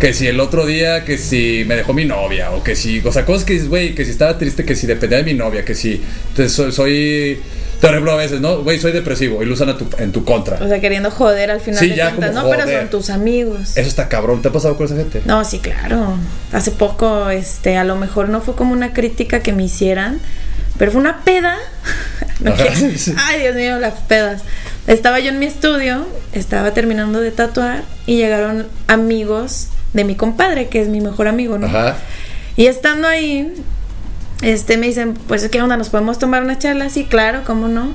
[0.00, 3.12] que si el otro día, que si me dejó mi novia, o que si, o
[3.12, 5.64] sea, cosas que dices, güey, que si estaba triste, que si dependía de mi novia,
[5.64, 6.00] que si
[6.48, 7.38] soy, soy,
[7.80, 8.62] por ejemplo, a veces, ¿no?
[8.62, 10.56] Güey, soy depresivo y lo usan a tu- en tu contra.
[10.62, 12.50] O sea, queriendo joder al final Sí, de ya cuentas, como ¿no?
[12.50, 12.80] Pero joder.
[12.80, 13.76] son tus amigos.
[13.76, 15.22] Eso está cabrón, ¿te ha pasado con esa gente?
[15.24, 16.14] No, sí, claro.
[16.52, 20.20] Hace poco, este, a lo mejor no fue como una crítica que me hicieran,
[20.78, 21.56] pero fue una peda.
[22.40, 22.54] No.
[23.16, 24.42] Ay, Dios mío, las pedas.
[24.86, 30.68] Estaba yo en mi estudio, estaba terminando de tatuar y llegaron amigos de mi compadre,
[30.68, 31.66] que es mi mejor amigo, ¿no?
[31.66, 31.96] Ajá.
[32.56, 33.54] Y estando ahí,
[34.42, 37.94] este me dicen, pues qué onda, nos podemos tomar una charla, sí, claro, cómo no.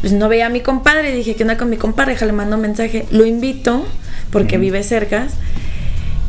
[0.00, 2.12] Pues no veía a mi compadre, dije, ¿qué onda con mi compadre?
[2.12, 3.86] Déjale, mando un mensaje, lo invito,
[4.30, 5.28] porque vive cerca.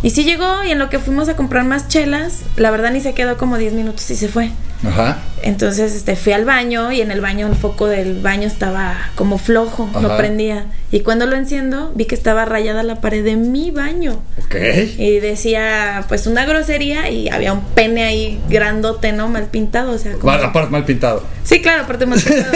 [0.04, 3.02] Y sí llegó, y en lo que fuimos a comprar más chelas, la verdad ni
[3.02, 4.52] se quedó como 10 minutos y se fue.
[4.86, 5.18] Ajá.
[5.42, 9.40] Entonces este, fui al baño y en el baño el foco del baño estaba como
[9.40, 10.18] flojo, no Ajá.
[10.18, 10.66] prendía.
[10.92, 14.22] Y cuando lo enciendo, vi que estaba rayada la pared de mi baño.
[14.46, 14.56] Ok.
[14.98, 19.28] Y decía, pues una grosería y había un pene ahí grandote, ¿no?
[19.30, 20.26] Mal pintado, o sea, como...
[20.26, 21.24] Mal, aparte mal pintado.
[21.44, 22.54] Sí, claro, aparte mal pintado.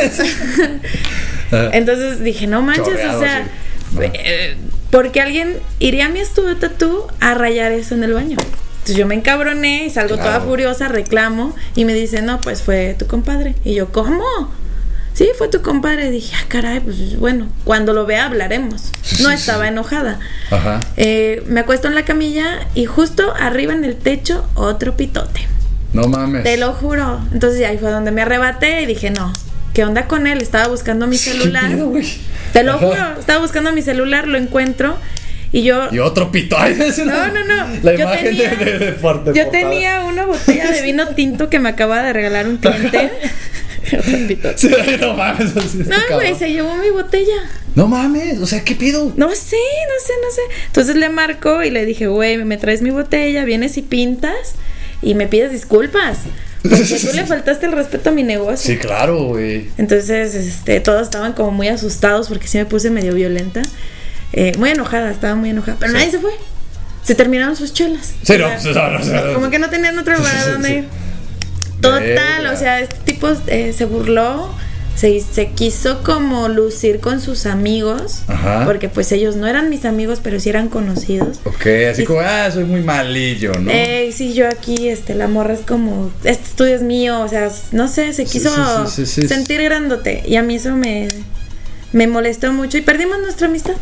[1.73, 3.97] Entonces dije, no manches, Chorreado, o sea, sí.
[4.13, 4.57] Eh,
[4.91, 8.37] porque alguien iría a mi estudio tatú a rayar eso en el baño.
[8.81, 12.95] Entonces yo me encabroné y salgo toda furiosa, reclamo y me dice, no, pues fue
[12.97, 13.55] tu compadre.
[13.63, 14.23] Y yo, ¿cómo?
[15.13, 16.09] Sí, fue tu compadre.
[16.09, 18.91] dije, ah, caray, pues bueno, cuando lo vea hablaremos.
[19.21, 20.19] No estaba enojada.
[20.49, 20.83] Ajá.
[20.97, 25.47] Eh, me acuesto en la camilla y justo arriba en el techo otro pitote.
[25.93, 26.43] No mames.
[26.43, 27.21] Te lo juro.
[27.31, 29.31] Entonces ahí fue donde me arrebaté y dije, no,
[29.73, 30.41] ¿qué onda con él?
[30.41, 31.69] Estaba buscando mi ¿Qué celular.
[31.71, 31.93] pedo?
[32.53, 32.85] Te lo Ajá.
[32.85, 34.97] juro, estaba buscando mi celular, lo encuentro
[35.53, 35.87] y yo...
[35.91, 36.57] Y otro pito.
[36.59, 37.67] Ay, No, no, no.
[37.83, 41.07] La Yo imagen tenía- de, de, de por- de Yo tenía una botella de vino
[41.15, 43.11] tinto que me acaba de regalar un cliente.
[43.97, 44.57] Otro pitote.
[44.57, 44.69] Sí,
[45.01, 45.55] no mames.
[45.55, 47.35] está No, güey, se llevó mi botella.
[47.75, 48.39] No mames.
[48.39, 49.11] O sea, ¿qué pido?
[49.17, 50.41] No sé, no sé, no sé.
[50.67, 54.53] Entonces le marco y le dije, güey, me traes mi botella, vienes y pintas
[55.01, 56.19] y me pides disculpas.
[56.61, 58.71] Porque tú le faltaste el respeto a mi negocio.
[58.73, 59.69] Sí, claro, güey.
[59.77, 63.65] Entonces, este, todos estaban como muy asustados porque sí me puse medio violenta.
[64.33, 65.77] Eh, muy enojada, estaba muy enojada.
[65.79, 66.31] Pero nadie se fue.
[67.03, 68.13] Se terminaron sus chelas.
[68.23, 69.33] Sí, O no, sea, pues, no, no, no.
[69.33, 70.75] Como que no tenían otro lugar Sí, donde sí.
[70.75, 70.85] ir.
[71.81, 74.53] Total, o sea, este tipo eh, se burló,
[74.95, 78.63] se, se quiso como lucir con sus amigos, Ajá.
[78.65, 81.39] porque pues ellos no eran mis amigos, pero sí eran conocidos.
[81.45, 83.71] Ok, así Y- como, ah, soy muy malillo, ¿no?
[83.71, 87.49] Eh, sí, yo aquí, este, la morra es como, este estudio es mío, o sea,
[87.71, 88.49] no sé, se quiso
[88.87, 89.27] sí, sí, sí, sí.
[89.27, 91.09] sentir grandote y a mí eso me,
[91.93, 93.73] me molestó mucho y perdimos nuestra amistad.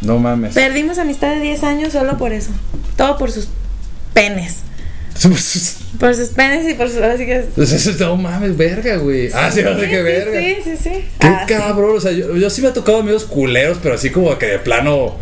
[0.00, 0.54] no mames.
[0.54, 2.50] Perdimos amistad de 10 años solo por eso,
[2.96, 3.48] todo por sus
[4.14, 4.56] penes,
[5.98, 6.98] por sus penes y por sus...
[6.98, 7.44] Así que,
[8.00, 9.30] no mames, verga, güey.
[9.34, 10.40] Ah, sí, así que sí, verga.
[10.40, 10.90] Sí, sí, sí.
[11.18, 11.54] Qué Ah, sí.
[11.54, 14.46] cabrón, o sea, yo, yo sí me ha tocado amigos culeros, pero así como que
[14.46, 15.16] de plano,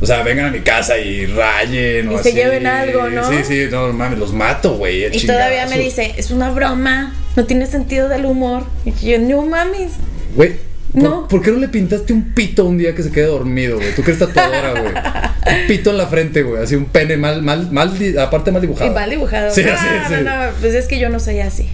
[0.00, 2.30] o sea, vengan a mi casa y rayen o Y así.
[2.30, 3.28] se lleven algo, ¿no?
[3.30, 5.06] Sí, sí, no mames, los mato, güey.
[5.16, 8.64] Y todavía me dice, es una broma, no tiene sentido del humor.
[8.84, 9.92] Y yo, no mames.
[10.34, 10.56] Güey,
[10.92, 11.28] ¿por, No.
[11.28, 13.94] ¿por qué no le pintaste un pito un día que se quede dormido, güey?
[13.94, 14.92] Tú que eres tatuadora, güey.
[14.94, 18.90] Un pito en la frente, güey, así un pene mal, mal, mal, aparte mal dibujado.
[18.90, 19.50] Y mal dibujado.
[19.52, 20.14] Sí, no, sí, sí.
[20.24, 21.68] no, no, pues es que yo no soy así.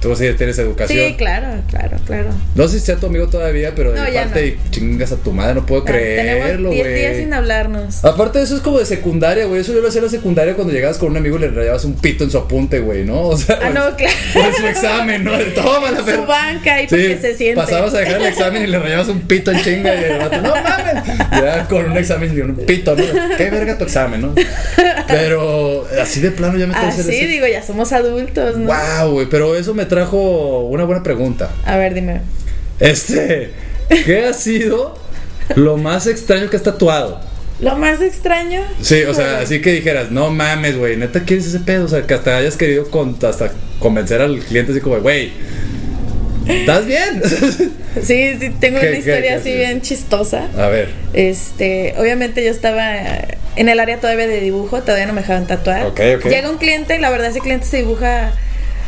[0.00, 1.08] Tú sí tienes educación.
[1.08, 2.30] Sí, claro, claro, claro.
[2.54, 4.70] No sé si sea tu amigo todavía, pero de No, mi ya parte no.
[4.70, 7.22] chingas a tu madre, no puedo creerlo, Tenemos 10 días güey.
[7.24, 8.02] sin hablarnos.
[8.04, 9.60] Aparte de eso es como de secundaria, güey.
[9.60, 11.84] Eso yo lo hacía en la secundaria cuando llegabas con un amigo y le rayabas
[11.84, 13.20] un pito en su apunte, güey, ¿no?
[13.24, 14.14] O sea, Ah, no, claro.
[14.48, 15.32] en su examen, ¿no?
[15.54, 17.60] Toma la Su banca ahí para que se siente.
[17.60, 20.40] Pasabas a dejar el examen y le rayabas un pito en chinga y el vato,
[20.40, 21.18] no mames.
[21.32, 23.04] Ya con un examen y un pito, ¿no?
[23.36, 24.34] Qué verga tu examen, ¿no?
[25.10, 28.66] Pero así de plano ya me Ah, hacer sí, ese- digo, ya somos adultos, ¿no?
[28.72, 31.50] Wow, güey, pero eso me trajo una buena pregunta.
[31.64, 32.20] A ver, dime.
[32.78, 33.50] Este,
[33.88, 34.96] ¿qué ha sido
[35.56, 37.20] lo más extraño que has tatuado?
[37.60, 38.62] Lo más extraño.
[38.80, 42.06] Sí, o sea, así que dijeras, no mames, güey, neta quieres ese pedo, o sea,
[42.06, 45.30] que hasta hayas querido con- hasta convencer al cliente así como, güey,
[46.52, 47.22] ¿estás bien?
[48.04, 50.46] Sí, sí, tengo ¿Qué- una historia así bien chistosa.
[50.56, 52.94] A ver, Este, obviamente yo estaba
[53.56, 55.86] en el área todavía de dibujo, todavía no me dejaban tatuar.
[55.86, 56.26] Ok, ok.
[56.26, 58.32] Llega un cliente y la verdad ese cliente se dibuja.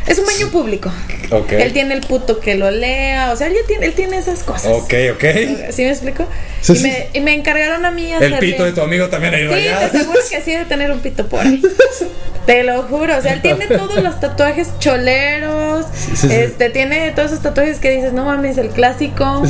[0.07, 0.91] Es un baño público.
[1.31, 1.53] Ok.
[1.53, 4.71] Él tiene el puto que lo lea, o sea, él, tiene, él tiene esas cosas.
[4.73, 5.23] ok, ok.
[5.71, 6.25] ¿Sí me explico?
[6.61, 6.83] Sí, y, sí.
[6.83, 9.47] Me, y me encargaron a mí El hacerle- pito de tu amigo también ahí Sí,
[9.47, 9.79] rayado.
[9.89, 11.61] te aseguro que sí debe tener un pito por ahí.
[12.45, 13.17] Te lo juro.
[13.17, 15.85] O sea, él tiene todos los tatuajes choleros.
[15.93, 16.27] sí, sí.
[16.29, 19.43] Este, tiene todos esos tatuajes que dices, no mames, el clásico.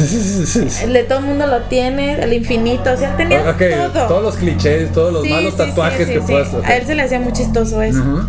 [0.84, 2.92] El de todo el mundo lo tiene, el infinito.
[2.94, 4.08] O sea, él tenía Ok, todo.
[4.08, 6.64] todos los clichés, todos los malos tatuajes que sí, puedas ok.
[6.66, 8.00] A él se le hacía muy chistoso eso.
[8.00, 8.28] Ujú.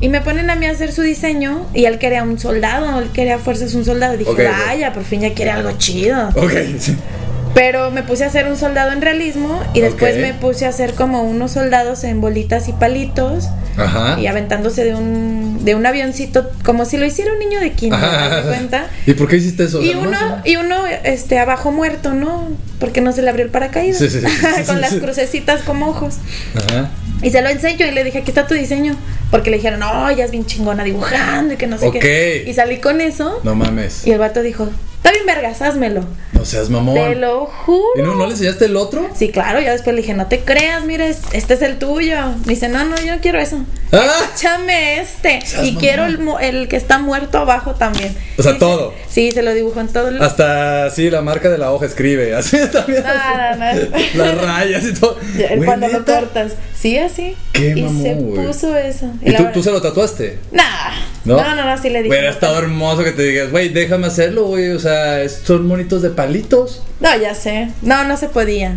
[0.00, 3.10] Y me ponen a mí a hacer su diseño y él quería un soldado, él
[3.12, 4.16] quería fuerzas un soldado.
[4.16, 4.30] Dije,
[4.66, 6.28] vaya, por fin ya quiere algo chido.
[6.36, 6.96] Ok, sí.
[7.54, 10.94] Pero me puse a hacer un soldado en realismo y después me puse a hacer
[10.94, 14.20] como unos soldados en bolitas y palitos Ajá.
[14.20, 17.98] y aventándose de un, de un avioncito, como si lo hiciera un niño de kinder,
[17.98, 18.28] Ajá.
[18.28, 18.86] ¿te das cuenta?
[19.06, 19.82] ¿Y por qué hiciste eso?
[19.82, 22.48] Y no uno, y uno este, abajo muerto, ¿no?
[22.78, 23.98] Porque no se le abrió el paracaídas.
[23.98, 26.18] Sí, sí, sí, Con las crucecitas como ojos.
[26.54, 26.90] Ajá.
[27.22, 28.96] Y se lo enseño y le dije, aquí está tu diseño.
[29.30, 32.44] Porque le dijeron, no, ya es bien chingona dibujando y que no sé qué.
[32.46, 33.40] Y salí con eso.
[33.42, 34.06] No mames.
[34.06, 36.04] Y el vato dijo, está bien vergas, házmelo.
[36.32, 36.94] No seas mamón.
[36.94, 37.82] Te lo juro.
[37.96, 39.08] ¿Y no, no le enseñaste el otro?
[39.16, 42.16] Sí, claro, ya después le dije, no te creas, mira, es- este es el tuyo.
[42.44, 43.58] Me dice, no, no, yo no quiero eso.
[43.92, 44.06] ¡Ah!
[44.36, 45.40] Échame este.
[45.44, 45.80] Seas Y mamón.
[45.80, 48.14] quiero el, el que está muerto abajo también.
[48.36, 48.92] O sea, todo.
[49.08, 50.08] Sí, se lo dibujó en todo.
[50.08, 52.34] el- Hasta sí, la marca de la hoja escribe.
[52.36, 53.02] Así también.
[53.02, 54.24] No, no.
[54.24, 55.18] Las rayas y todo.
[55.34, 56.20] Güey, Cuando lo ¿neta?
[56.20, 56.52] cortas.
[56.78, 57.34] Sí, así.
[57.52, 58.46] Qué y mamón, se güey.
[58.46, 59.10] puso eso.
[59.20, 60.38] ¿Y la tú, tú se lo tatuaste?
[60.52, 60.62] Nah.
[61.24, 61.36] ¿No?
[61.36, 62.10] No, no, no, sí le dije.
[62.10, 64.70] Hubiera estado hermoso que te digas, güey, déjame hacerlo, güey.
[64.70, 66.82] O sea, es- son monitos de palitos.
[67.00, 67.68] No, ya sé.
[67.82, 68.76] No, no se podía.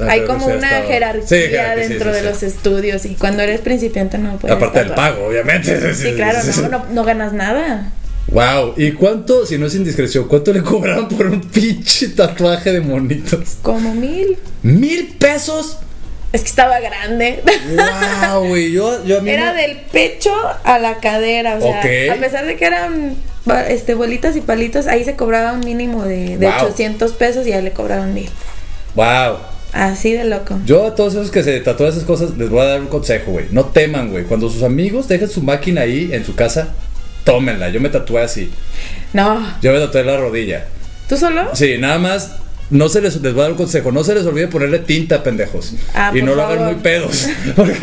[0.00, 3.42] Ah, Hay como una jerarquía Sí, jerarquía, sí, dentro sí, de los estudios y cuando
[3.42, 4.56] eres principiante no puedes.
[4.56, 5.94] Aparte del pago, obviamente.
[5.94, 7.92] Sí, claro, no, no, no ganas nada.
[8.28, 8.74] Wow.
[8.76, 13.56] ¿Y cuánto, si no es indiscreción, cuánto le cobraron por un pinche tatuaje de monitos?
[13.62, 14.38] Como mil.
[14.62, 15.78] ¿Mil pesos?
[16.32, 17.42] Es que estaba grande.
[18.30, 18.70] Wow, güey.
[18.70, 21.56] Yo, yo a mí Era del pecho a la cadera.
[21.56, 23.16] O sea, a pesar de que eran
[23.68, 26.66] este, bolitas y palitos, ahí se cobraba un mínimo de, de Wow.
[26.66, 28.28] 800 pesos y ahí le cobraron mil.
[28.94, 29.38] Wow.
[29.72, 30.58] Así de loco.
[30.66, 33.32] Yo a todos esos que se tatúan esas cosas les voy a dar un consejo,
[33.32, 33.46] güey.
[33.52, 34.24] No teman, güey.
[34.24, 36.70] Cuando sus amigos dejen su máquina ahí en su casa,
[37.24, 37.68] tómenla.
[37.70, 38.50] Yo me tatué así.
[39.12, 39.40] No.
[39.62, 40.66] Yo me tatué la rodilla.
[41.08, 41.50] ¿Tú solo?
[41.54, 42.32] Sí, nada más.
[42.70, 45.24] No se les, les voy a dar un consejo, no se les olvide ponerle tinta,
[45.24, 45.74] pendejos.
[45.92, 47.26] Ah, y no lo hagan muy pedos.
[47.56, 47.74] Porque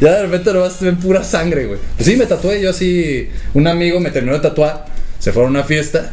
[0.00, 1.78] ya de repente no vas a ver pura sangre, güey.
[1.96, 3.28] Pues sí, me tatué, yo así.
[3.52, 4.86] Un amigo me terminó de tatuar,
[5.22, 6.10] se fue a una fiesta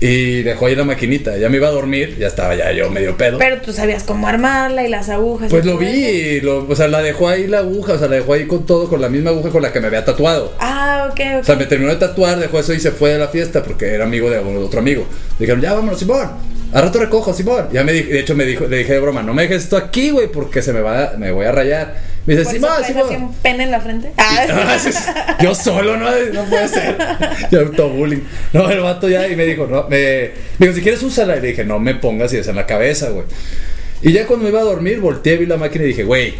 [0.00, 1.36] y dejó ahí la maquinita.
[1.36, 3.36] Ya me iba a dormir, ya estaba ya yo medio pedo.
[3.38, 5.50] Pero tú sabías cómo armarla y las agujas.
[5.50, 7.98] Pues y lo todo vi, y lo- o sea, la dejó ahí la aguja, o
[7.98, 10.04] sea, la dejó ahí con todo, con la misma aguja con la que me había
[10.04, 10.54] tatuado.
[10.60, 11.40] Ah, ok, ok.
[11.42, 13.86] O sea, me terminó de tatuar, dejó eso y se fue de la fiesta porque
[13.86, 15.04] era amigo de otro amigo.
[15.38, 16.28] Dijeron, ya vámonos, Simón.
[16.72, 17.68] A rato recojo, Simón.
[17.72, 20.10] Ya me de hecho me dijo, le dije de broma, no me dejes esto aquí,
[20.10, 22.07] güey, porque se me va, me voy a rayar.
[22.28, 23.04] Me dice, sí, ma, sí, ma.
[23.04, 24.12] un pene en la frente.
[24.18, 25.38] Ah, Ah.
[25.42, 26.98] Yo solo, no, no puede ser.
[27.50, 28.22] Yo autobullying.
[28.52, 31.38] No, el vato ya y me dijo, no, me dijo, si quieres úsala.
[31.38, 33.24] Y le dije, no me pongas eso en la cabeza, güey.
[34.02, 36.34] Y ya cuando me iba a dormir, volteé, vi la máquina y dije, güey,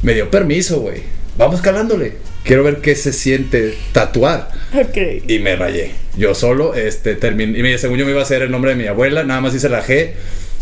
[0.00, 1.02] me dio permiso, güey.
[1.36, 2.14] Vamos calándole.
[2.42, 4.48] Quiero ver qué se siente tatuar.
[4.72, 5.28] ok.
[5.28, 5.90] Y me rayé.
[6.16, 7.58] Yo solo, este, terminé.
[7.58, 9.54] Y me, según yo me iba a hacer el nombre de mi abuela, nada más
[9.54, 10.12] hice la G.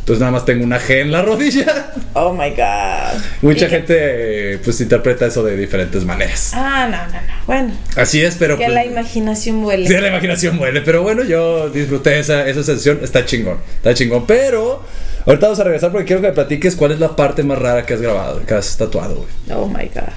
[0.09, 1.93] Entonces nada más tengo una G en la rodilla.
[2.15, 3.21] Oh my god.
[3.43, 6.53] Mucha ¿Y qué- gente, pues, interpreta eso de diferentes maneras.
[6.55, 7.33] Ah, no, no, no.
[7.47, 8.57] Bueno, Así es, pero.
[8.57, 9.87] que pues, la imaginación vuele.
[9.87, 10.81] Sí, la imaginación muere.
[10.81, 13.01] Pero bueno, yo disfruté esa, esa sesión.
[13.03, 13.59] Está chingón.
[13.77, 14.27] Está chingón.
[14.27, 14.83] Pero.
[15.27, 17.85] Ahorita vamos a regresar porque quiero que me platiques cuál es la parte más rara
[17.85, 19.59] que has grabado, que has tatuado, güey.
[19.59, 20.09] Oh my god.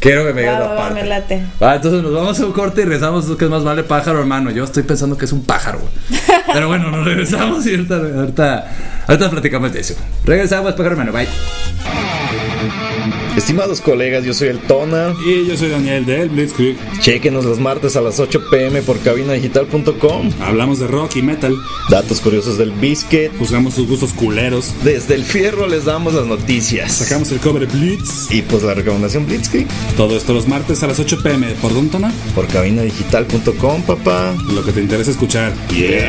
[0.00, 1.02] Quiero que me digas la parte.
[1.02, 1.44] me late.
[1.60, 3.26] Va, entonces nos vamos a un corte y regresamos.
[3.36, 4.50] ¿Qué es más vale pájaro, hermano?
[4.50, 6.20] Yo estoy pensando que es un pájaro, güey.
[6.52, 8.76] Pero bueno, nos regresamos y ahorita, ahorita,
[9.08, 9.94] ahorita platicamos de eso.
[10.24, 11.12] Regresamos, pájaro, hermano.
[11.12, 11.28] Bye.
[13.36, 15.14] Estimados colegas, yo soy el Tona.
[15.26, 16.76] Y yo soy Daniel de El Blitzkrieg.
[17.00, 20.30] Chequenos los martes a las 8 pm por cabinadigital.com.
[20.40, 21.56] Hablamos de rock y metal.
[21.90, 23.36] Datos curiosos del Biscuit.
[23.38, 24.74] Juzgamos sus gustos culeros.
[24.84, 26.92] Desde el fierro les damos las noticias.
[26.92, 28.30] Sacamos el cover Blitz.
[28.30, 29.66] Y pues la recomendación Blitzkrieg
[29.96, 31.46] Todo esto los martes a las 8 pm.
[31.62, 32.12] ¿Por dónde, Tona?
[32.34, 34.34] por cabinadigital.com, papá.
[34.52, 35.52] Lo que te interesa escuchar.
[35.70, 36.08] Yeah.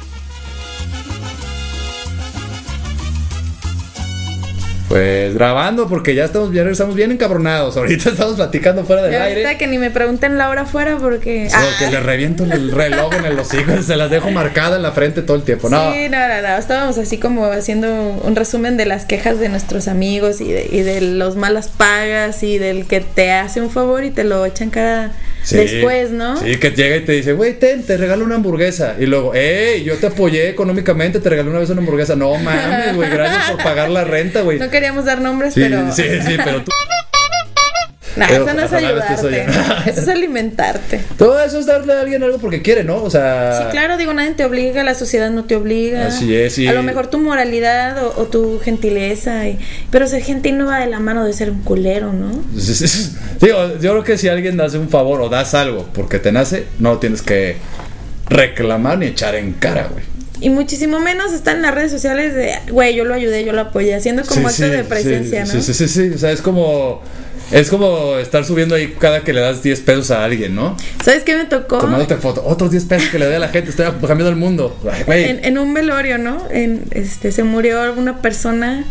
[4.91, 7.77] Pues grabando porque ya estamos bien, estamos bien encabronados.
[7.77, 9.57] Ahorita estamos platicando fuera del Y ahorita aire.
[9.57, 11.49] que ni me pregunten la hora fuera porque.
[11.49, 11.75] Solo Ah.
[11.79, 15.21] que le reviento el reloj en el hocico, se las dejo marcada en la frente
[15.21, 15.69] todo el tiempo.
[15.69, 16.57] No, Sí, no, no, no.
[16.57, 17.89] Estábamos así como haciendo
[18.21, 22.43] un resumen de las quejas de nuestros amigos y de, y de los malas pagas
[22.43, 25.11] y del que te hace un favor y te lo echa en cara
[25.43, 26.37] Sí, después, ¿no?
[26.37, 28.95] Sí, que llega y te dice, güey, ten, te regalo una hamburguesa.
[28.99, 32.15] Y luego, hey, yo te apoyé económicamente, te regalé una vez una hamburguesa.
[32.15, 34.59] No mames, güey, gracias por pagar la renta, güey.
[34.61, 35.91] No queríamos dar nombres, Sí, pero.
[35.91, 36.71] sí, sí, pero tú.
[38.17, 39.45] Nah, Pero eso no es ayudarte.
[39.89, 40.99] eso es alimentarte.
[41.17, 43.01] Todo eso es darle a alguien algo porque quiere, ¿no?
[43.03, 43.57] O sea.
[43.57, 46.07] Sí, claro, digo, nadie te obliga, la sociedad no te obliga.
[46.07, 49.47] Así es, y- A lo mejor tu moralidad o, o tu gentileza.
[49.47, 49.57] y-
[49.91, 52.31] pero ser gentil no va de la mano de ser un culero, ¿no?
[52.59, 53.15] Sí, sí, sí.
[53.39, 56.65] Digo, yo creo que si alguien hace un favor o das algo porque te nace,
[56.79, 57.55] no tienes que
[58.27, 60.03] reclamar ni echar en cara, güey.
[60.39, 63.61] Y muchísimo menos está en las redes sociales de, güey, yo lo ayudé, yo lo
[63.61, 65.61] apoyé, haciendo como Sí, acto sí, de presencia, sí, ¿no?
[65.63, 66.13] Sí, sí, sí, sí.
[66.15, 67.01] O sea, es como.
[67.51, 70.77] Es como estar subiendo ahí cada que le das 10 pesos a alguien, ¿no?
[71.03, 71.79] ¿Sabes qué me tocó?
[71.79, 72.43] Tomándote foto.
[72.45, 73.71] Otros 10 pesos que le doy a la gente.
[73.71, 74.77] Estoy cambiando el mundo.
[75.07, 75.23] Ay.
[75.25, 76.47] En, en un velorio, ¿no?
[76.49, 78.85] En, este, se murió una persona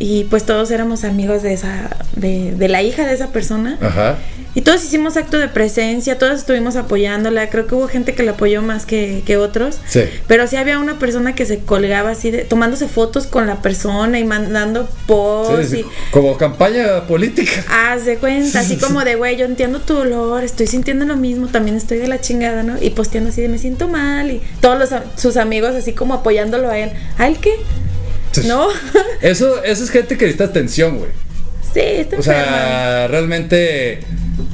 [0.00, 3.78] y pues todos éramos amigos de esa, de, de la hija de esa persona.
[3.80, 4.16] Ajá.
[4.52, 7.48] Y todos hicimos acto de presencia, todos estuvimos apoyándola.
[7.50, 9.78] Creo que hubo gente que la apoyó más que, que otros.
[9.86, 10.02] Sí.
[10.26, 14.18] Pero sí había una persona que se colgaba así, de, tomándose fotos con la persona
[14.18, 15.68] y mandando posts.
[15.68, 17.64] Sí, sí, y, Como campaña política.
[17.68, 21.46] Haz de cuenta, así como de, güey, yo entiendo tu dolor, estoy sintiendo lo mismo,
[21.46, 22.82] también estoy de la chingada, ¿no?
[22.82, 26.70] Y posteando así de, me siento mal, y todos los, sus amigos así como apoyándolo
[26.70, 26.90] a él.
[27.18, 27.54] ¿A él qué?
[28.46, 28.68] ¿No?
[29.20, 31.10] Eso, eso es gente que necesita atención, güey.
[31.74, 34.00] sí, está O sea, realmente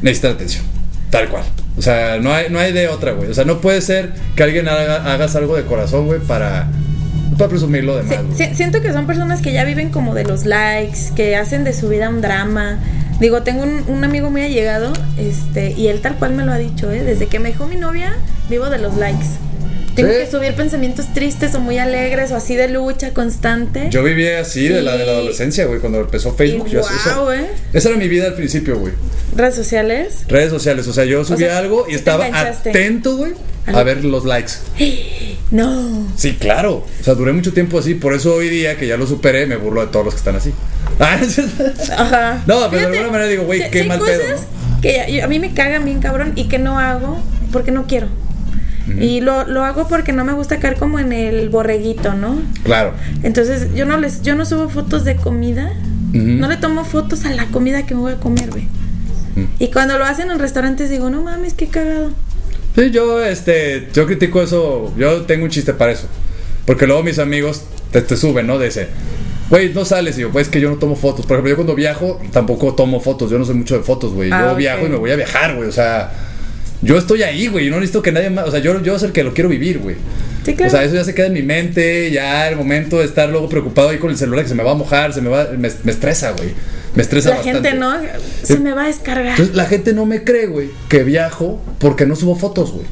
[0.02, 0.64] necesita atención.
[1.10, 1.44] Tal cual.
[1.78, 3.30] O sea, no hay, no hay de otra, güey.
[3.30, 6.68] O sea, no puede ser que alguien haga, hagas algo de corazón, güey, para,
[7.36, 8.16] para presumir lo demás.
[8.16, 8.48] Sí, güey.
[8.48, 11.72] sí, siento que son personas que ya viven como de los likes, que hacen de
[11.72, 12.80] su vida un drama.
[13.20, 16.58] Digo, tengo un, un amigo muy allegado, este, y él tal cual me lo ha
[16.58, 17.02] dicho, ¿eh?
[17.02, 18.16] Desde que me dejó mi novia,
[18.50, 19.26] vivo de los likes.
[19.96, 20.18] Tengo Sí.
[20.18, 23.88] que subir pensamientos tristes o muy alegres o así de lucha constante.
[23.90, 26.68] Yo vivía así de la de la adolescencia, güey, cuando empezó Facebook.
[26.68, 27.50] Y yo- guau, esa, eh.
[27.72, 28.92] esa era mi vida al principio, güey.
[29.34, 30.18] Redes sociales.
[30.28, 33.32] Redes sociales, o sea, yo subía sea, algo y estaba atento, güey,
[33.66, 34.52] a ver los likes.
[35.50, 36.08] No.
[36.16, 36.84] Sí, claro.
[37.00, 37.94] O sea, duré mucho tiempo así.
[37.94, 40.36] Por eso hoy día que ya lo superé, me burlo de todos los que están
[40.36, 40.52] así.
[40.98, 41.18] Ah,
[41.98, 42.42] Ajá.
[42.46, 44.36] No, pero de alguna manera digo, güey, qué mal cosas pedo,
[44.82, 47.20] que ya- yo- a mí me cagan bien cabrón y que no hago
[47.52, 48.08] porque no quiero.
[49.00, 52.40] Y lo, lo hago porque no me gusta caer como en el borreguito, ¿no?
[52.62, 52.92] claro.
[53.24, 55.72] Entonces yo no les, yo no subo fotos de comida,
[56.12, 58.68] no le tomo fotos a la comida que me voy a comer, güey.
[59.58, 62.10] Y cuando lo hacen en restaurantes digo, no mames, qué cagado.
[62.74, 64.92] Sí, yo, este, yo critico eso.
[64.96, 66.06] Yo tengo un chiste para eso.
[66.64, 68.58] Porque luego mis amigos te, te suben, ¿no?
[68.58, 68.88] De ese,
[69.50, 70.18] güey, no sales.
[70.18, 71.24] Y yo, pues es que yo no tomo fotos.
[71.26, 73.30] Por ejemplo, yo cuando viajo tampoco tomo fotos.
[73.30, 74.30] Yo no soy mucho de fotos, güey.
[74.32, 75.68] Ah, yo viajo y me voy a viajar, güey.
[75.68, 76.12] O sea,
[76.86, 77.66] yo estoy ahí, güey.
[77.66, 78.46] Yo no necesito que nadie más.
[78.46, 79.96] O sea, yo, yo soy el que lo quiero vivir, güey.
[80.44, 80.72] Sí, claro.
[80.72, 82.10] O sea, eso ya se queda en mi mente.
[82.10, 84.72] Ya el momento de estar luego preocupado ahí con el celular que se me va
[84.72, 85.48] a mojar, se me va.
[85.56, 86.54] Me, me estresa, güey.
[86.94, 87.68] Me estresa la bastante.
[87.68, 87.94] gente no,
[88.42, 89.32] se me va a descargar.
[89.32, 92.86] Entonces la gente no me cree, güey, que viajo porque no subo fotos, güey.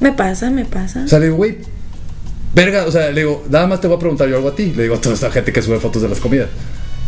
[0.00, 1.04] Me pasa, me pasa.
[1.04, 1.58] O sea, le digo, güey,
[2.54, 4.72] verga, o sea, le digo, nada más te voy a preguntar yo algo a ti.
[4.74, 6.48] Le digo a toda esta gente que sube fotos de las comidas.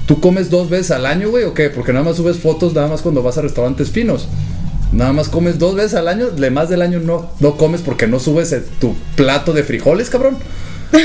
[0.07, 1.71] ¿Tú comes dos veces al año, güey, o qué?
[1.71, 4.29] Porque nada más subes fotos nada más cuando vas a restaurantes finos.
[4.95, 8.07] Nada más comes dos veces al año, de más del año no, no comes porque
[8.07, 10.37] no subes tu plato de frijoles, cabrón.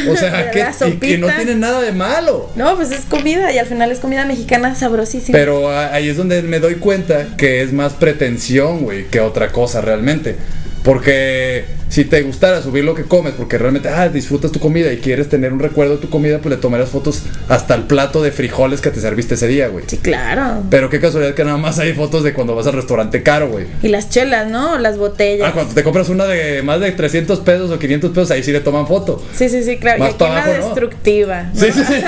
[0.10, 2.52] O sea, que, y, que no tiene nada de malo.
[2.56, 5.38] No, pues es comida y al final es comida mexicana sabrosísima.
[5.38, 9.82] Pero ahí es donde me doy cuenta que es más pretensión, güey, que otra cosa
[9.82, 10.36] realmente.
[10.84, 14.98] Porque si te gustara subir lo que comes, porque realmente ah, disfrutas tu comida y
[14.98, 18.32] quieres tener un recuerdo de tu comida, pues le tomarías fotos hasta el plato de
[18.32, 19.86] frijoles que te serviste ese día, güey.
[19.88, 20.64] Sí, claro.
[20.70, 23.66] Pero qué casualidad que nada más hay fotos de cuando vas al restaurante caro, güey.
[23.82, 24.78] Y las chelas, ¿no?
[24.78, 25.50] Las botellas.
[25.50, 28.52] Ah, cuando te compras una de más de 300 pesos o 500 pesos, ahí sí
[28.52, 29.24] le toman foto.
[29.34, 30.00] Sí, sí, sí, claro.
[30.00, 30.54] Más y aquí abajo, ¿no?
[30.66, 31.44] destructiva.
[31.54, 31.60] ¿no?
[31.60, 31.96] Sí, sí, sí.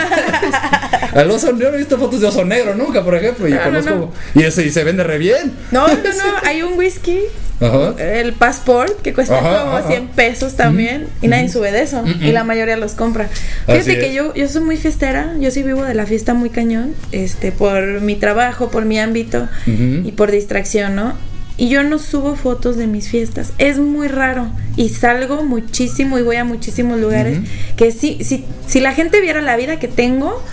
[1.14, 3.48] Al oso, yo no he visto fotos de oso negro nunca, por ejemplo.
[3.48, 3.90] Y No, no, conozco.
[4.36, 4.42] no.
[4.42, 5.52] Y ese y se vende re bien.
[5.72, 6.24] No, no, no.
[6.44, 7.20] Hay un whisky,
[7.60, 7.94] Ajá.
[7.98, 9.88] el Passport, que cuesta Ajá, como ajá.
[9.88, 11.08] 100 pesos también.
[11.22, 12.04] Y nadie sube de eso.
[12.06, 13.30] Y la mayoría los compra.
[13.68, 15.34] Así Fíjate que yo, yo soy muy fiestera.
[15.40, 16.94] Yo sí vivo de la fiesta muy cañón.
[17.12, 21.14] Este, por mi trabajo, por mi ámbito y por distracción, ¿no?
[21.58, 23.54] Y yo no subo fotos de mis fiestas.
[23.60, 24.50] Es muy raro.
[24.78, 27.40] Y salgo muchísimo y voy a muchísimos lugares.
[27.76, 30.44] Que sí, sí, si la gente viera la vida que tengo,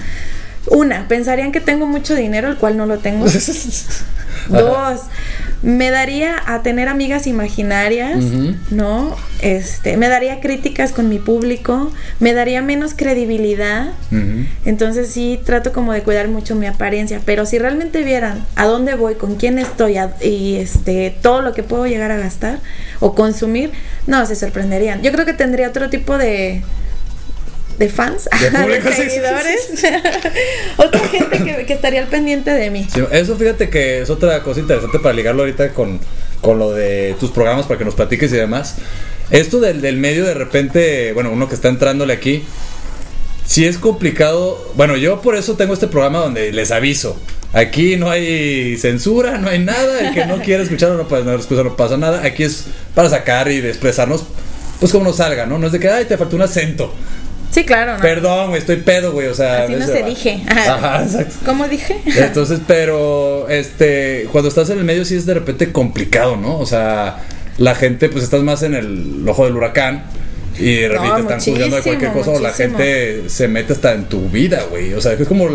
[0.71, 3.27] una, pensarían que tengo mucho dinero, el cual no lo tengo.
[4.49, 5.01] Dos,
[5.63, 8.17] me daría a tener amigas imaginarias.
[8.71, 9.17] ¿no?
[9.41, 13.89] Este, me daría críticas con mi público, me daría menos credibilidad.
[14.65, 18.95] Entonces sí trato como de cuidar mucho mi apariencia, pero si realmente vieran a dónde
[18.95, 22.59] voy, con quién estoy a- y este todo lo que puedo llegar a gastar
[23.01, 23.71] o consumir,
[24.07, 25.03] no se sorprenderían.
[25.03, 26.63] Yo creo que tendría otro tipo de
[27.79, 29.71] de fans, De público, sí, seguidores,
[30.77, 32.87] otra gente que, que estaría al pendiente de mí.
[32.93, 36.01] Sí, eso fíjate que es otra cosa interesante para ligarlo ahorita con,
[36.41, 38.77] con lo de tus programas para que nos platiques y demás.
[39.31, 42.45] Esto del, del medio de repente, bueno, uno que está entrándole aquí,
[43.45, 44.73] sí es complicado.
[44.75, 47.21] Bueno, yo por eso tengo este programa donde les aviso.
[47.53, 50.01] Aquí no hay censura, no hay nada.
[50.01, 52.25] El que no quiere escuchar no, pues, no escucha, no pasa nada.
[52.25, 54.25] Aquí es para sacar y de expresarnos,
[54.81, 55.59] pues como nos salga, ¿no?
[55.59, 56.93] No es de que, ay, te faltó un acento.
[57.51, 58.03] Sí, claro, ¿no?
[58.03, 59.29] Perdón, güey, estoy pedo, güey.
[59.29, 60.43] O sea, Así no se dije.
[60.49, 61.35] Ajá, exacto.
[61.45, 61.97] ¿Cómo dije?
[62.07, 66.59] Entonces, pero este, cuando estás en el medio sí es de repente complicado, ¿no?
[66.59, 67.25] O sea,
[67.57, 70.05] la gente pues estás más en el ojo del huracán
[70.59, 73.73] y de repente No, están juzgando de cualquier muchísimo, cosa o la gente se mete
[73.73, 74.93] hasta en tu vida, güey.
[74.95, 75.49] O sea, es como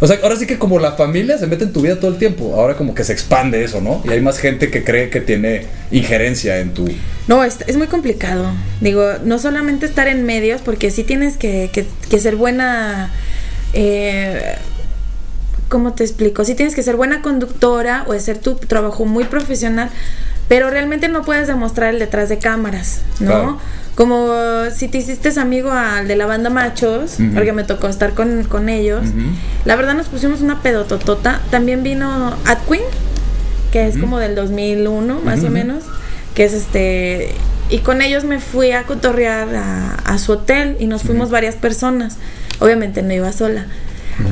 [0.00, 2.18] o sea, ahora sí que como la familia se mete en tu vida todo el
[2.18, 4.02] tiempo, ahora como que se expande eso, ¿no?
[4.04, 6.88] Y hay más gente que cree que tiene injerencia en tu
[7.28, 8.46] No, es, es muy complicado.
[8.80, 13.10] Digo, no solamente estar en medios, porque sí tienes que, que- que ser buena.
[13.72, 14.56] Eh,
[15.68, 16.44] ¿Cómo te explico?
[16.44, 19.88] Sí tienes que ser buena conductora o hacer tu trabajo muy profesional,
[20.48, 23.26] pero realmente no puedes demostrar el detrás de cámaras, ¿no?
[23.30, 23.58] Claro.
[23.96, 24.32] Como
[24.76, 28.68] si te hiciste amigo al de la banda Machos, porque me tocó estar con, con
[28.68, 29.04] ellos.
[29.64, 31.40] La verdad nos pusimos una pedototota.
[31.50, 32.80] También vino Atquin,
[33.72, 35.84] que es como del 2001 más o menos,
[36.34, 37.30] que es este
[37.70, 41.54] y con ellos me fui a cotorrear a, a su hotel y nos fuimos varias
[41.54, 42.16] personas.
[42.60, 43.66] Obviamente no iba sola.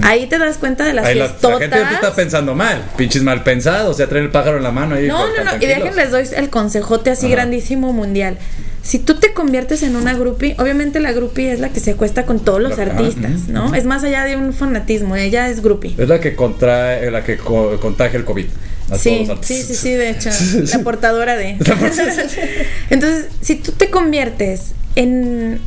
[0.02, 1.58] Ahí te das cuenta de las Ahí la, la fiestotas.
[1.60, 4.94] gente está pensando mal, pinches mal pensados, o sea, traen el pájaro en la mano
[4.94, 5.08] ahí.
[5.08, 5.56] No, no, no.
[5.56, 8.38] Y déjenles doy el consejote así grandísimo mundial.
[8.82, 12.26] Si tú te conviertes en una groupie, obviamente la groupie es la que se acuesta
[12.26, 13.74] con todos los Ajá, artistas, ¿no?
[13.74, 15.94] Es más allá de un fanatismo, ella es groupie.
[15.98, 18.46] Es la que contrae, la que co- contagia el COVID.
[18.92, 20.30] A Sí, todos sí, sí, sí, de hecho,
[20.72, 21.56] la portadora de.
[22.90, 25.60] Entonces, si tú te conviertes en,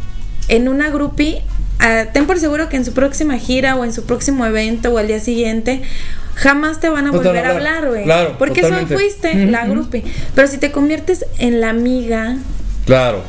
[0.48, 1.42] en una groupie,
[1.80, 4.98] ah, ten por seguro que en su próxima gira o en su próximo evento o
[4.98, 5.82] al día siguiente
[6.36, 7.88] jamás te van a No te van volver a hablar.
[7.88, 8.04] güey.
[8.04, 8.94] Claro, porque totalmente.
[8.94, 10.04] solo fuiste la groupie.
[10.36, 12.38] Pero si te conviertes en la amiga,
[12.86, 13.24] Claro.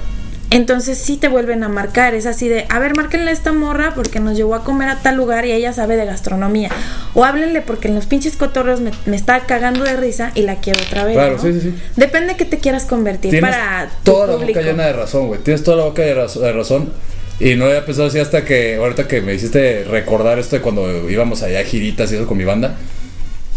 [0.50, 2.14] Entonces sí te vuelven a marcar.
[2.14, 4.96] Es así de, a ver, márquenle a esta morra porque nos llevó a comer a
[4.96, 6.70] tal lugar y ella sabe de gastronomía.
[7.14, 10.56] O háblenle porque en los pinches cotorreos me, me está cagando de risa y la
[10.56, 11.14] quiero otra vez.
[11.14, 11.42] Claro, ¿no?
[11.42, 11.74] sí, sí.
[11.96, 15.40] Depende que te quieras convertir Tienes para tu toda la boca llena de razón, güey.
[15.40, 16.92] Tienes toda la boca de, raz- de razón.
[17.38, 21.10] Y no había pensado así hasta que, ahorita que me hiciste recordar esto de cuando
[21.10, 22.76] íbamos allá a giritas y eso con mi banda.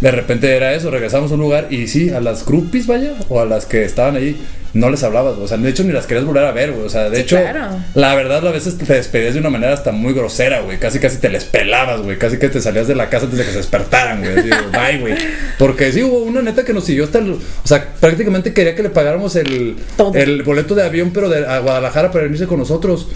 [0.01, 3.41] De repente era eso, regresamos a un lugar y sí, a las groupies, vaya, o
[3.41, 4.41] a las que estaban ahí,
[4.73, 6.85] no les hablabas, o sea, de hecho ni las querías volver a ver, güey.
[6.85, 7.77] O sea, de Sí, hecho, claro.
[7.95, 10.77] la verdad, a veces te despedías de una manera hasta muy grosera, güey.
[10.79, 12.17] Casi, casi te les pelabas, güey.
[12.19, 14.37] Casi que te salías de la casa antes de que se despertaran, güey.
[14.37, 15.15] Así, Bye, güey.
[15.57, 17.31] Porque sí, hubo una neta que nos siguió hasta el.
[17.31, 20.13] O sea, prácticamente quería que le pagáramos el, Todo.
[20.15, 23.07] el boleto de avión, pero de a Guadalajara para venirse con nosotros.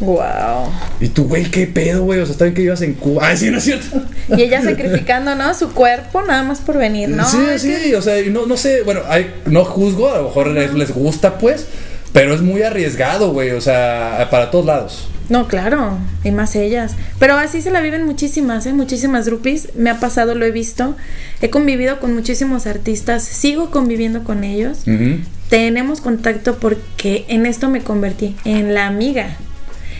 [0.00, 0.70] Wow.
[1.00, 2.20] Y tú, güey, qué pedo, güey.
[2.20, 3.28] O sea, está bien que ibas en Cuba.
[3.28, 4.02] Ay, sí, no es cierto.
[4.36, 5.54] Y ella sacrificando, ¿no?
[5.54, 7.26] Su cuerpo nada más por venir, ¿no?
[7.28, 10.48] sí, sí, que- o sea, no, no sé, bueno, hay, no juzgo, a lo mejor
[10.48, 11.66] les, les gusta, pues,
[12.12, 15.08] pero es muy arriesgado, güey, o sea, para todos lados.
[15.28, 16.92] No, claro, y más ellas.
[17.18, 18.72] Pero así se la viven muchísimas, ¿eh?
[18.72, 19.70] Muchísimas groupies.
[19.74, 20.94] Me ha pasado, lo he visto.
[21.42, 23.24] He convivido con muchísimos artistas.
[23.24, 24.78] Sigo conviviendo con ellos.
[24.86, 25.18] Ujú.
[25.50, 29.36] Tenemos contacto porque en esto me convertí, en la amiga.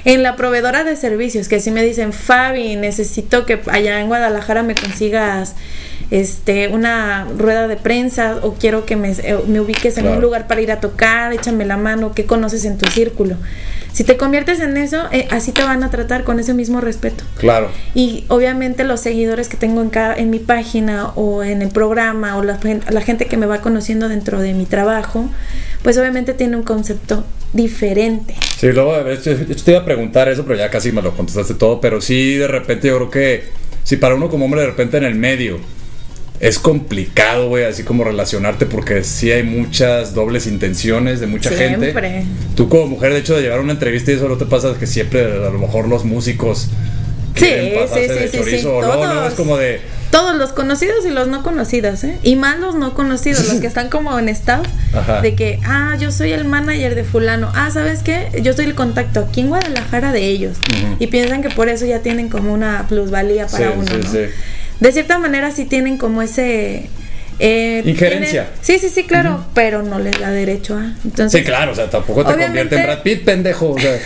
[0.06, 4.62] En la proveedora de servicios, que si me dicen, Fabi, necesito que allá en Guadalajara
[4.62, 5.56] me consigas
[6.12, 10.46] este una rueda de prensa o quiero que me, eh, me ubiques en un lugar
[10.46, 13.34] para ir a tocar, échame la mano, ¿qué conoces en tu círculo?
[13.92, 17.24] Si te conviertes en eso, eh, así te van a tratar con ese mismo respeto.
[17.38, 17.68] Claro.
[17.92, 22.36] Y obviamente los seguidores que tengo en, cada, en mi página o en el programa
[22.36, 25.28] o la gente que me va conociendo dentro de mi trabajo,
[25.82, 28.34] pues obviamente tiene un concepto diferente.
[28.58, 31.54] Sí, luego, yo, yo te iba a preguntar eso, pero ya casi me lo contestaste
[31.54, 33.44] todo, pero sí, de repente yo creo que,
[33.84, 35.58] si para uno como hombre de repente en el medio,
[36.38, 41.92] es complicado, güey, así como relacionarte porque sí hay muchas dobles intenciones de mucha Siempre.
[41.94, 42.24] gente.
[42.54, 44.86] Tú como mujer, de hecho, de llevar una entrevista y eso no te pasa que
[44.86, 46.68] siempre a lo mejor los músicos
[47.36, 49.28] Sí, pasarse sí, de sí, sí, chorizo sí, o luego todos.
[49.28, 49.80] es como de
[50.10, 52.18] Todos los conocidos y los no conocidos, ¿eh?
[52.22, 55.20] Y más los no conocidos, los que están como en staff, Ajá.
[55.20, 58.28] de que, ah, yo soy el manager de fulano, ah, ¿sabes qué?
[58.42, 60.56] Yo soy el contacto aquí en Guadalajara de ellos.
[60.98, 64.10] Y piensan que por eso ya tienen como una plusvalía para Sí, uno, sí, ¿no?
[64.10, 64.18] sí.
[64.80, 66.88] De cierta manera sí tienen como ese...
[67.38, 68.48] eh, Injerencia.
[68.50, 70.92] tienen- sí, sí, sí, claro, pero no les da derecho a...
[71.04, 73.98] Entonces, Sí, claro, o sea, tampoco te convierte en Brad Pitt, pendejo, o sea.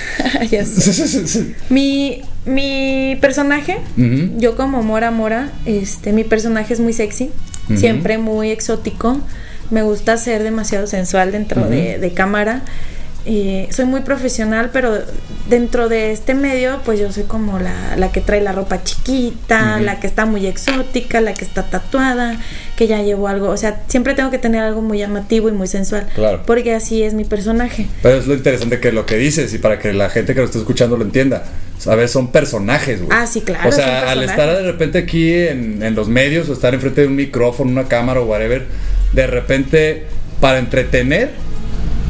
[0.51, 1.55] Ya sé.
[1.69, 3.79] Mi, mi personaje,
[4.39, 7.31] yo como Mora Mora, este, mi personaje es muy sexy,
[7.77, 9.19] siempre muy exótico.
[9.71, 12.63] Me gusta ser demasiado sensual dentro de, de cámara.
[13.27, 14.99] Eh, soy muy profesional, pero
[15.49, 19.79] dentro de este medio, pues yo soy como la, la que trae la ropa chiquita,
[19.79, 22.41] la que está muy exótica, la que está tatuada,
[22.77, 23.51] que ya llevo algo.
[23.51, 26.09] O sea, siempre tengo que tener algo muy llamativo y muy sensual.
[26.15, 26.43] Claro.
[26.47, 27.87] Porque así es mi personaje.
[28.03, 30.47] Pero es lo interesante que lo que dices y para que la gente que lo
[30.47, 31.45] está escuchando lo entienda.
[31.87, 33.17] A ver, son personajes, güey.
[33.19, 36.53] Ah, sí, claro, O sea, al estar de repente aquí en, en los medios o
[36.53, 38.67] estar enfrente de un micrófono, una cámara o whatever,
[39.13, 40.07] de repente
[40.41, 41.31] para entretener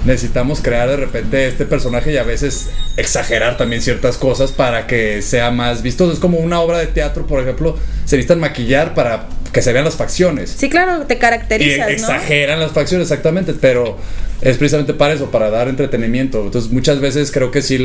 [0.05, 5.23] necesitamos crear de repente este personaje y a veces exagerar también ciertas cosas para que
[5.23, 6.13] sea más vistoso.
[6.13, 9.85] Es como una obra de teatro, por ejemplo, se necesitan maquillar para que se vean
[9.85, 10.55] las facciones.
[10.57, 11.93] Sí, claro, te Y caracterizas, ¿no?
[11.93, 13.99] exageran las facciones, exactamente, pero
[14.41, 16.45] es precisamente para eso, para dar entretenimiento.
[16.45, 17.77] Entonces, muchas veces creo que sí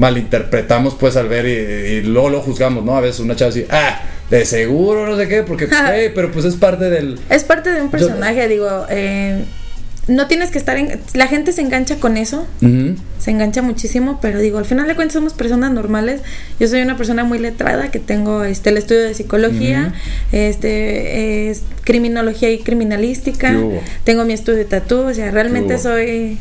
[0.00, 1.50] malinterpretamos, pues, al ver y,
[1.98, 2.96] y luego lo juzgamos, ¿no?
[2.96, 6.46] A veces una chava así, ah, de seguro, no sé qué, porque, hey, pero pues
[6.46, 7.18] es parte del.
[7.28, 9.44] Es parte de un personaje, digo, eh,
[10.08, 10.98] no tienes que estar en...
[11.12, 12.46] La gente se engancha con eso,
[13.18, 16.22] se engancha muchísimo, pero digo, al final de cuentas somos personas normales.
[16.58, 19.92] Yo soy una persona muy letrada que tengo este el estudio de psicología,
[20.32, 23.54] este es criminología y criminalística.
[24.04, 26.38] Tengo mi estudio de tatú, o sea, realmente soy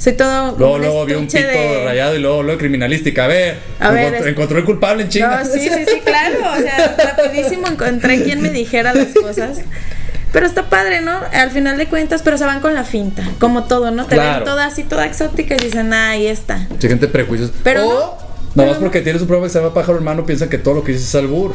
[0.00, 3.26] soy todo Luego, un luego vi un pito de- rayado y luego, luego criminalística.
[3.26, 5.44] A ver, A ver, encontró, es- encontró el culpable en chinga.
[5.44, 6.38] No, sí, sí, sí, claro.
[6.58, 9.58] O sea, rapidísimo encontré quien me dijera las cosas.
[10.32, 11.20] Pero está padre, ¿no?
[11.32, 14.06] Al final de cuentas, pero se van con la finta, como todo, ¿no?
[14.06, 14.36] Te Claro.
[14.36, 16.66] ven toda así, toda exótica y dicen, ah, ahí está.
[16.70, 17.50] Mucha gente prejuicios.
[17.64, 18.18] Pero o,
[18.54, 20.74] no, nada más porque tienes un programa que se llama Pájaro Hermano, piensan que todo
[20.74, 21.54] lo que dices es albur.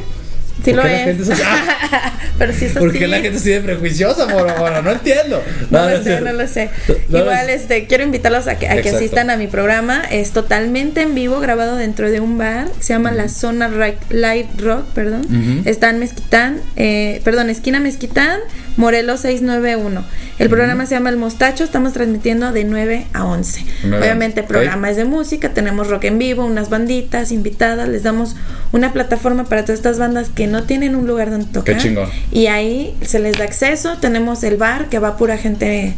[0.64, 1.04] Sí ¿Por lo es.
[1.04, 1.42] gente es?
[1.46, 2.80] Ah, pero sí es así.
[2.80, 4.82] ¿Por qué la gente sigue prejuiciosa, mora, mora?
[4.82, 5.44] No entiendo.
[5.70, 6.70] No, lo es sé, no lo sé.
[7.10, 10.02] No, Igual, es- este, quiero invitarlos a que, a que asistan a mi programa.
[10.10, 12.68] Es totalmente en vivo, grabado dentro de un bar.
[12.80, 13.68] Se llama La Zona
[14.10, 15.22] Live Rock, perdón.
[15.26, 15.70] Ujú.
[15.70, 18.40] Está en Mezquitán, eh, perdón, esquina Mezquitán,
[18.78, 20.04] Morelos 691.
[20.38, 21.64] El programa se llama El Mostacho.
[21.64, 23.66] Estamos transmitiendo de 9 a 11.
[23.84, 25.54] Nueve a Obviamente, el programa es de música.
[25.54, 27.88] Tenemos rock en vivo, unas banditas invitadas.
[27.88, 28.36] Les damos
[28.74, 31.76] una plataforma para todas estas bandas que no tienen un lugar donde tocar.
[31.76, 32.10] Qué chingón.
[32.32, 33.98] Y ahí se les da acceso.
[34.02, 35.94] Tenemos el bar que va pura gente,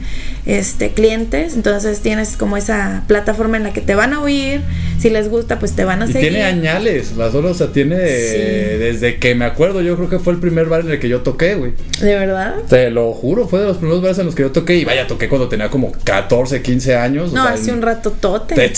[0.46, 1.56] este, clientes.
[1.56, 4.62] Entonces tienes como esa plataforma en la que te van a oír.
[5.00, 6.30] Si les gusta, pues te van a Y seguir.
[6.30, 10.34] tiene añales, la zona, o sea, tiene desde que me acuerdo, yo creo que fue
[10.34, 11.74] el primer bar en el que yo toqué, güey.
[12.02, 12.56] ¿De verdad?
[12.70, 15.08] Te lo juro, fue de los primeros bares en los que yo toqué y vaya,
[15.08, 17.32] toqué cuando tenía como 14, 15 años.
[17.32, 18.56] o No, sea, hace un rato tote.
[18.56, 18.74] te-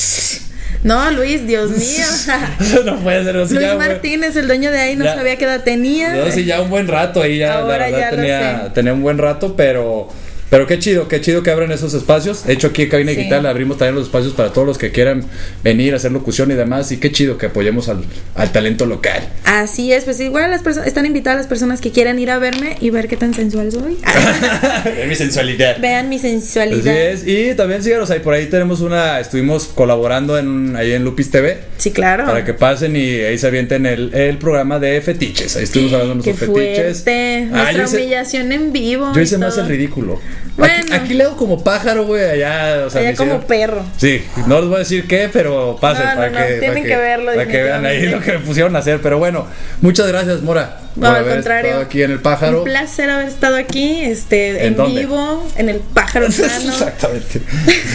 [0.83, 2.05] No, Luis, Dios mío.
[2.85, 3.75] no puede ser así Luis ya.
[3.75, 5.15] Martínez, el dueño de ahí, no Ya.
[5.15, 6.15] sabía qué edad tenía.
[6.15, 8.69] Yo sí, ya un buen rato ahí, ya, Ahora la verdad, ya lo tenía, sé.
[8.75, 10.07] tenía un buen rato, pero
[10.49, 12.45] Pero qué chido, qué chido que abran esos espacios.
[12.45, 13.17] De hecho, aquí en Cabina Sí.
[13.17, 15.23] Digital abrimos también los espacios para todos los que quieran
[15.63, 16.91] venir a hacer locución y demás.
[16.91, 18.03] Y qué chido que apoyemos al,
[18.35, 19.27] al talento local.
[19.45, 22.77] Así es, pues igual las personas están invitadas las personas que quieran ir a verme
[22.81, 23.97] y ver qué tan sensual soy.
[25.07, 25.77] mi sensualidad.
[25.79, 26.95] Vean mi Así sensualidad.
[26.97, 27.27] es.
[27.27, 28.19] Y también síganos ahí.
[28.19, 29.19] Por ahí tenemos una.
[29.19, 31.57] Estuvimos colaborando en, ahí en Lupis TV.
[31.77, 32.25] Sí, claro.
[32.25, 35.55] Para que pasen y ahí se avienten el, el programa de fetiches.
[35.55, 37.03] Ahí estuvimos hablando de nuestros fetiches.
[37.03, 37.47] fuerte.
[37.53, 39.11] Ah, Nuestra hice, humillación en vivo.
[39.13, 40.19] yo hice más el ridículo.
[40.57, 40.73] Bueno.
[40.89, 42.23] Aquí, aquí leo como pájaro, güey.
[42.23, 43.85] Allá, o sea, Allá como hicieron- perro.
[43.97, 46.53] Sí, no les voy a decir qué, pero pasen No, no, para no, que.
[46.59, 48.99] tienen para que verlo, Para que vean ahí lo que me pusieron a hacer.
[49.01, 49.45] Pero bueno,
[49.81, 50.79] muchas gracias, Mora.
[50.95, 51.65] No, por al haber contrario.
[51.69, 52.57] estado aquí en el pájaro.
[52.59, 56.25] Un placer haber estado aquí, este, ¿En vivo, en el pájaro.
[56.73, 57.41] Exactamente.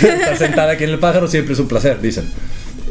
[0.03, 2.31] Estar sentada aquí en el pájaro siempre es un placer, dicen.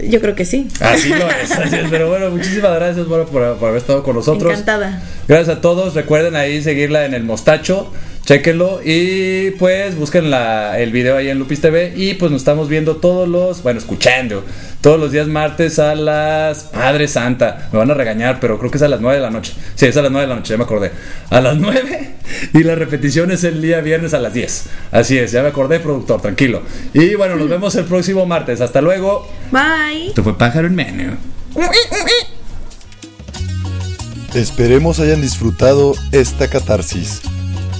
[0.04, 0.68] Yo creo que sí.
[0.80, 1.86] Así lo es, así es.
[1.89, 4.51] Pero bueno, muchísimas gracias Mora, por, por haber estado con nosotros.
[4.51, 5.01] Encantada.
[5.28, 5.93] Gracias a todos.
[5.93, 7.91] Recuerden ahí seguirla en el mostacho.
[8.26, 12.69] Chéquenlo y pues busquen la, el video ahí en Lupis TV y pues nos estamos
[12.69, 14.45] viendo todos los, bueno, escuchando,
[14.80, 17.67] todos los días martes a las Padre Santa.
[17.74, 19.53] Me van a regañar, pero creo que es a las 9 de la noche.
[19.76, 20.91] Sí, es a las 9 de la noche, ya me acordé.
[21.32, 22.11] A las 9
[22.53, 24.67] y la repetición es el día viernes a las 10.
[24.91, 26.61] Así es, ya me acordé, productor, tranquilo.
[26.93, 28.61] Y bueno, nos vemos el próximo martes.
[28.61, 29.28] Hasta luego.
[29.51, 30.07] Bye.
[30.07, 31.17] Esto fue Pájaro en Menú.
[34.34, 37.21] Esperemos hayan disfrutado esta catarsis.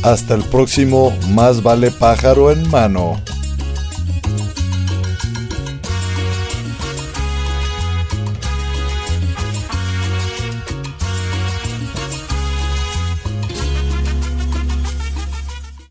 [0.04, 3.22] Hasta el próximo Más vale pájaro en mano.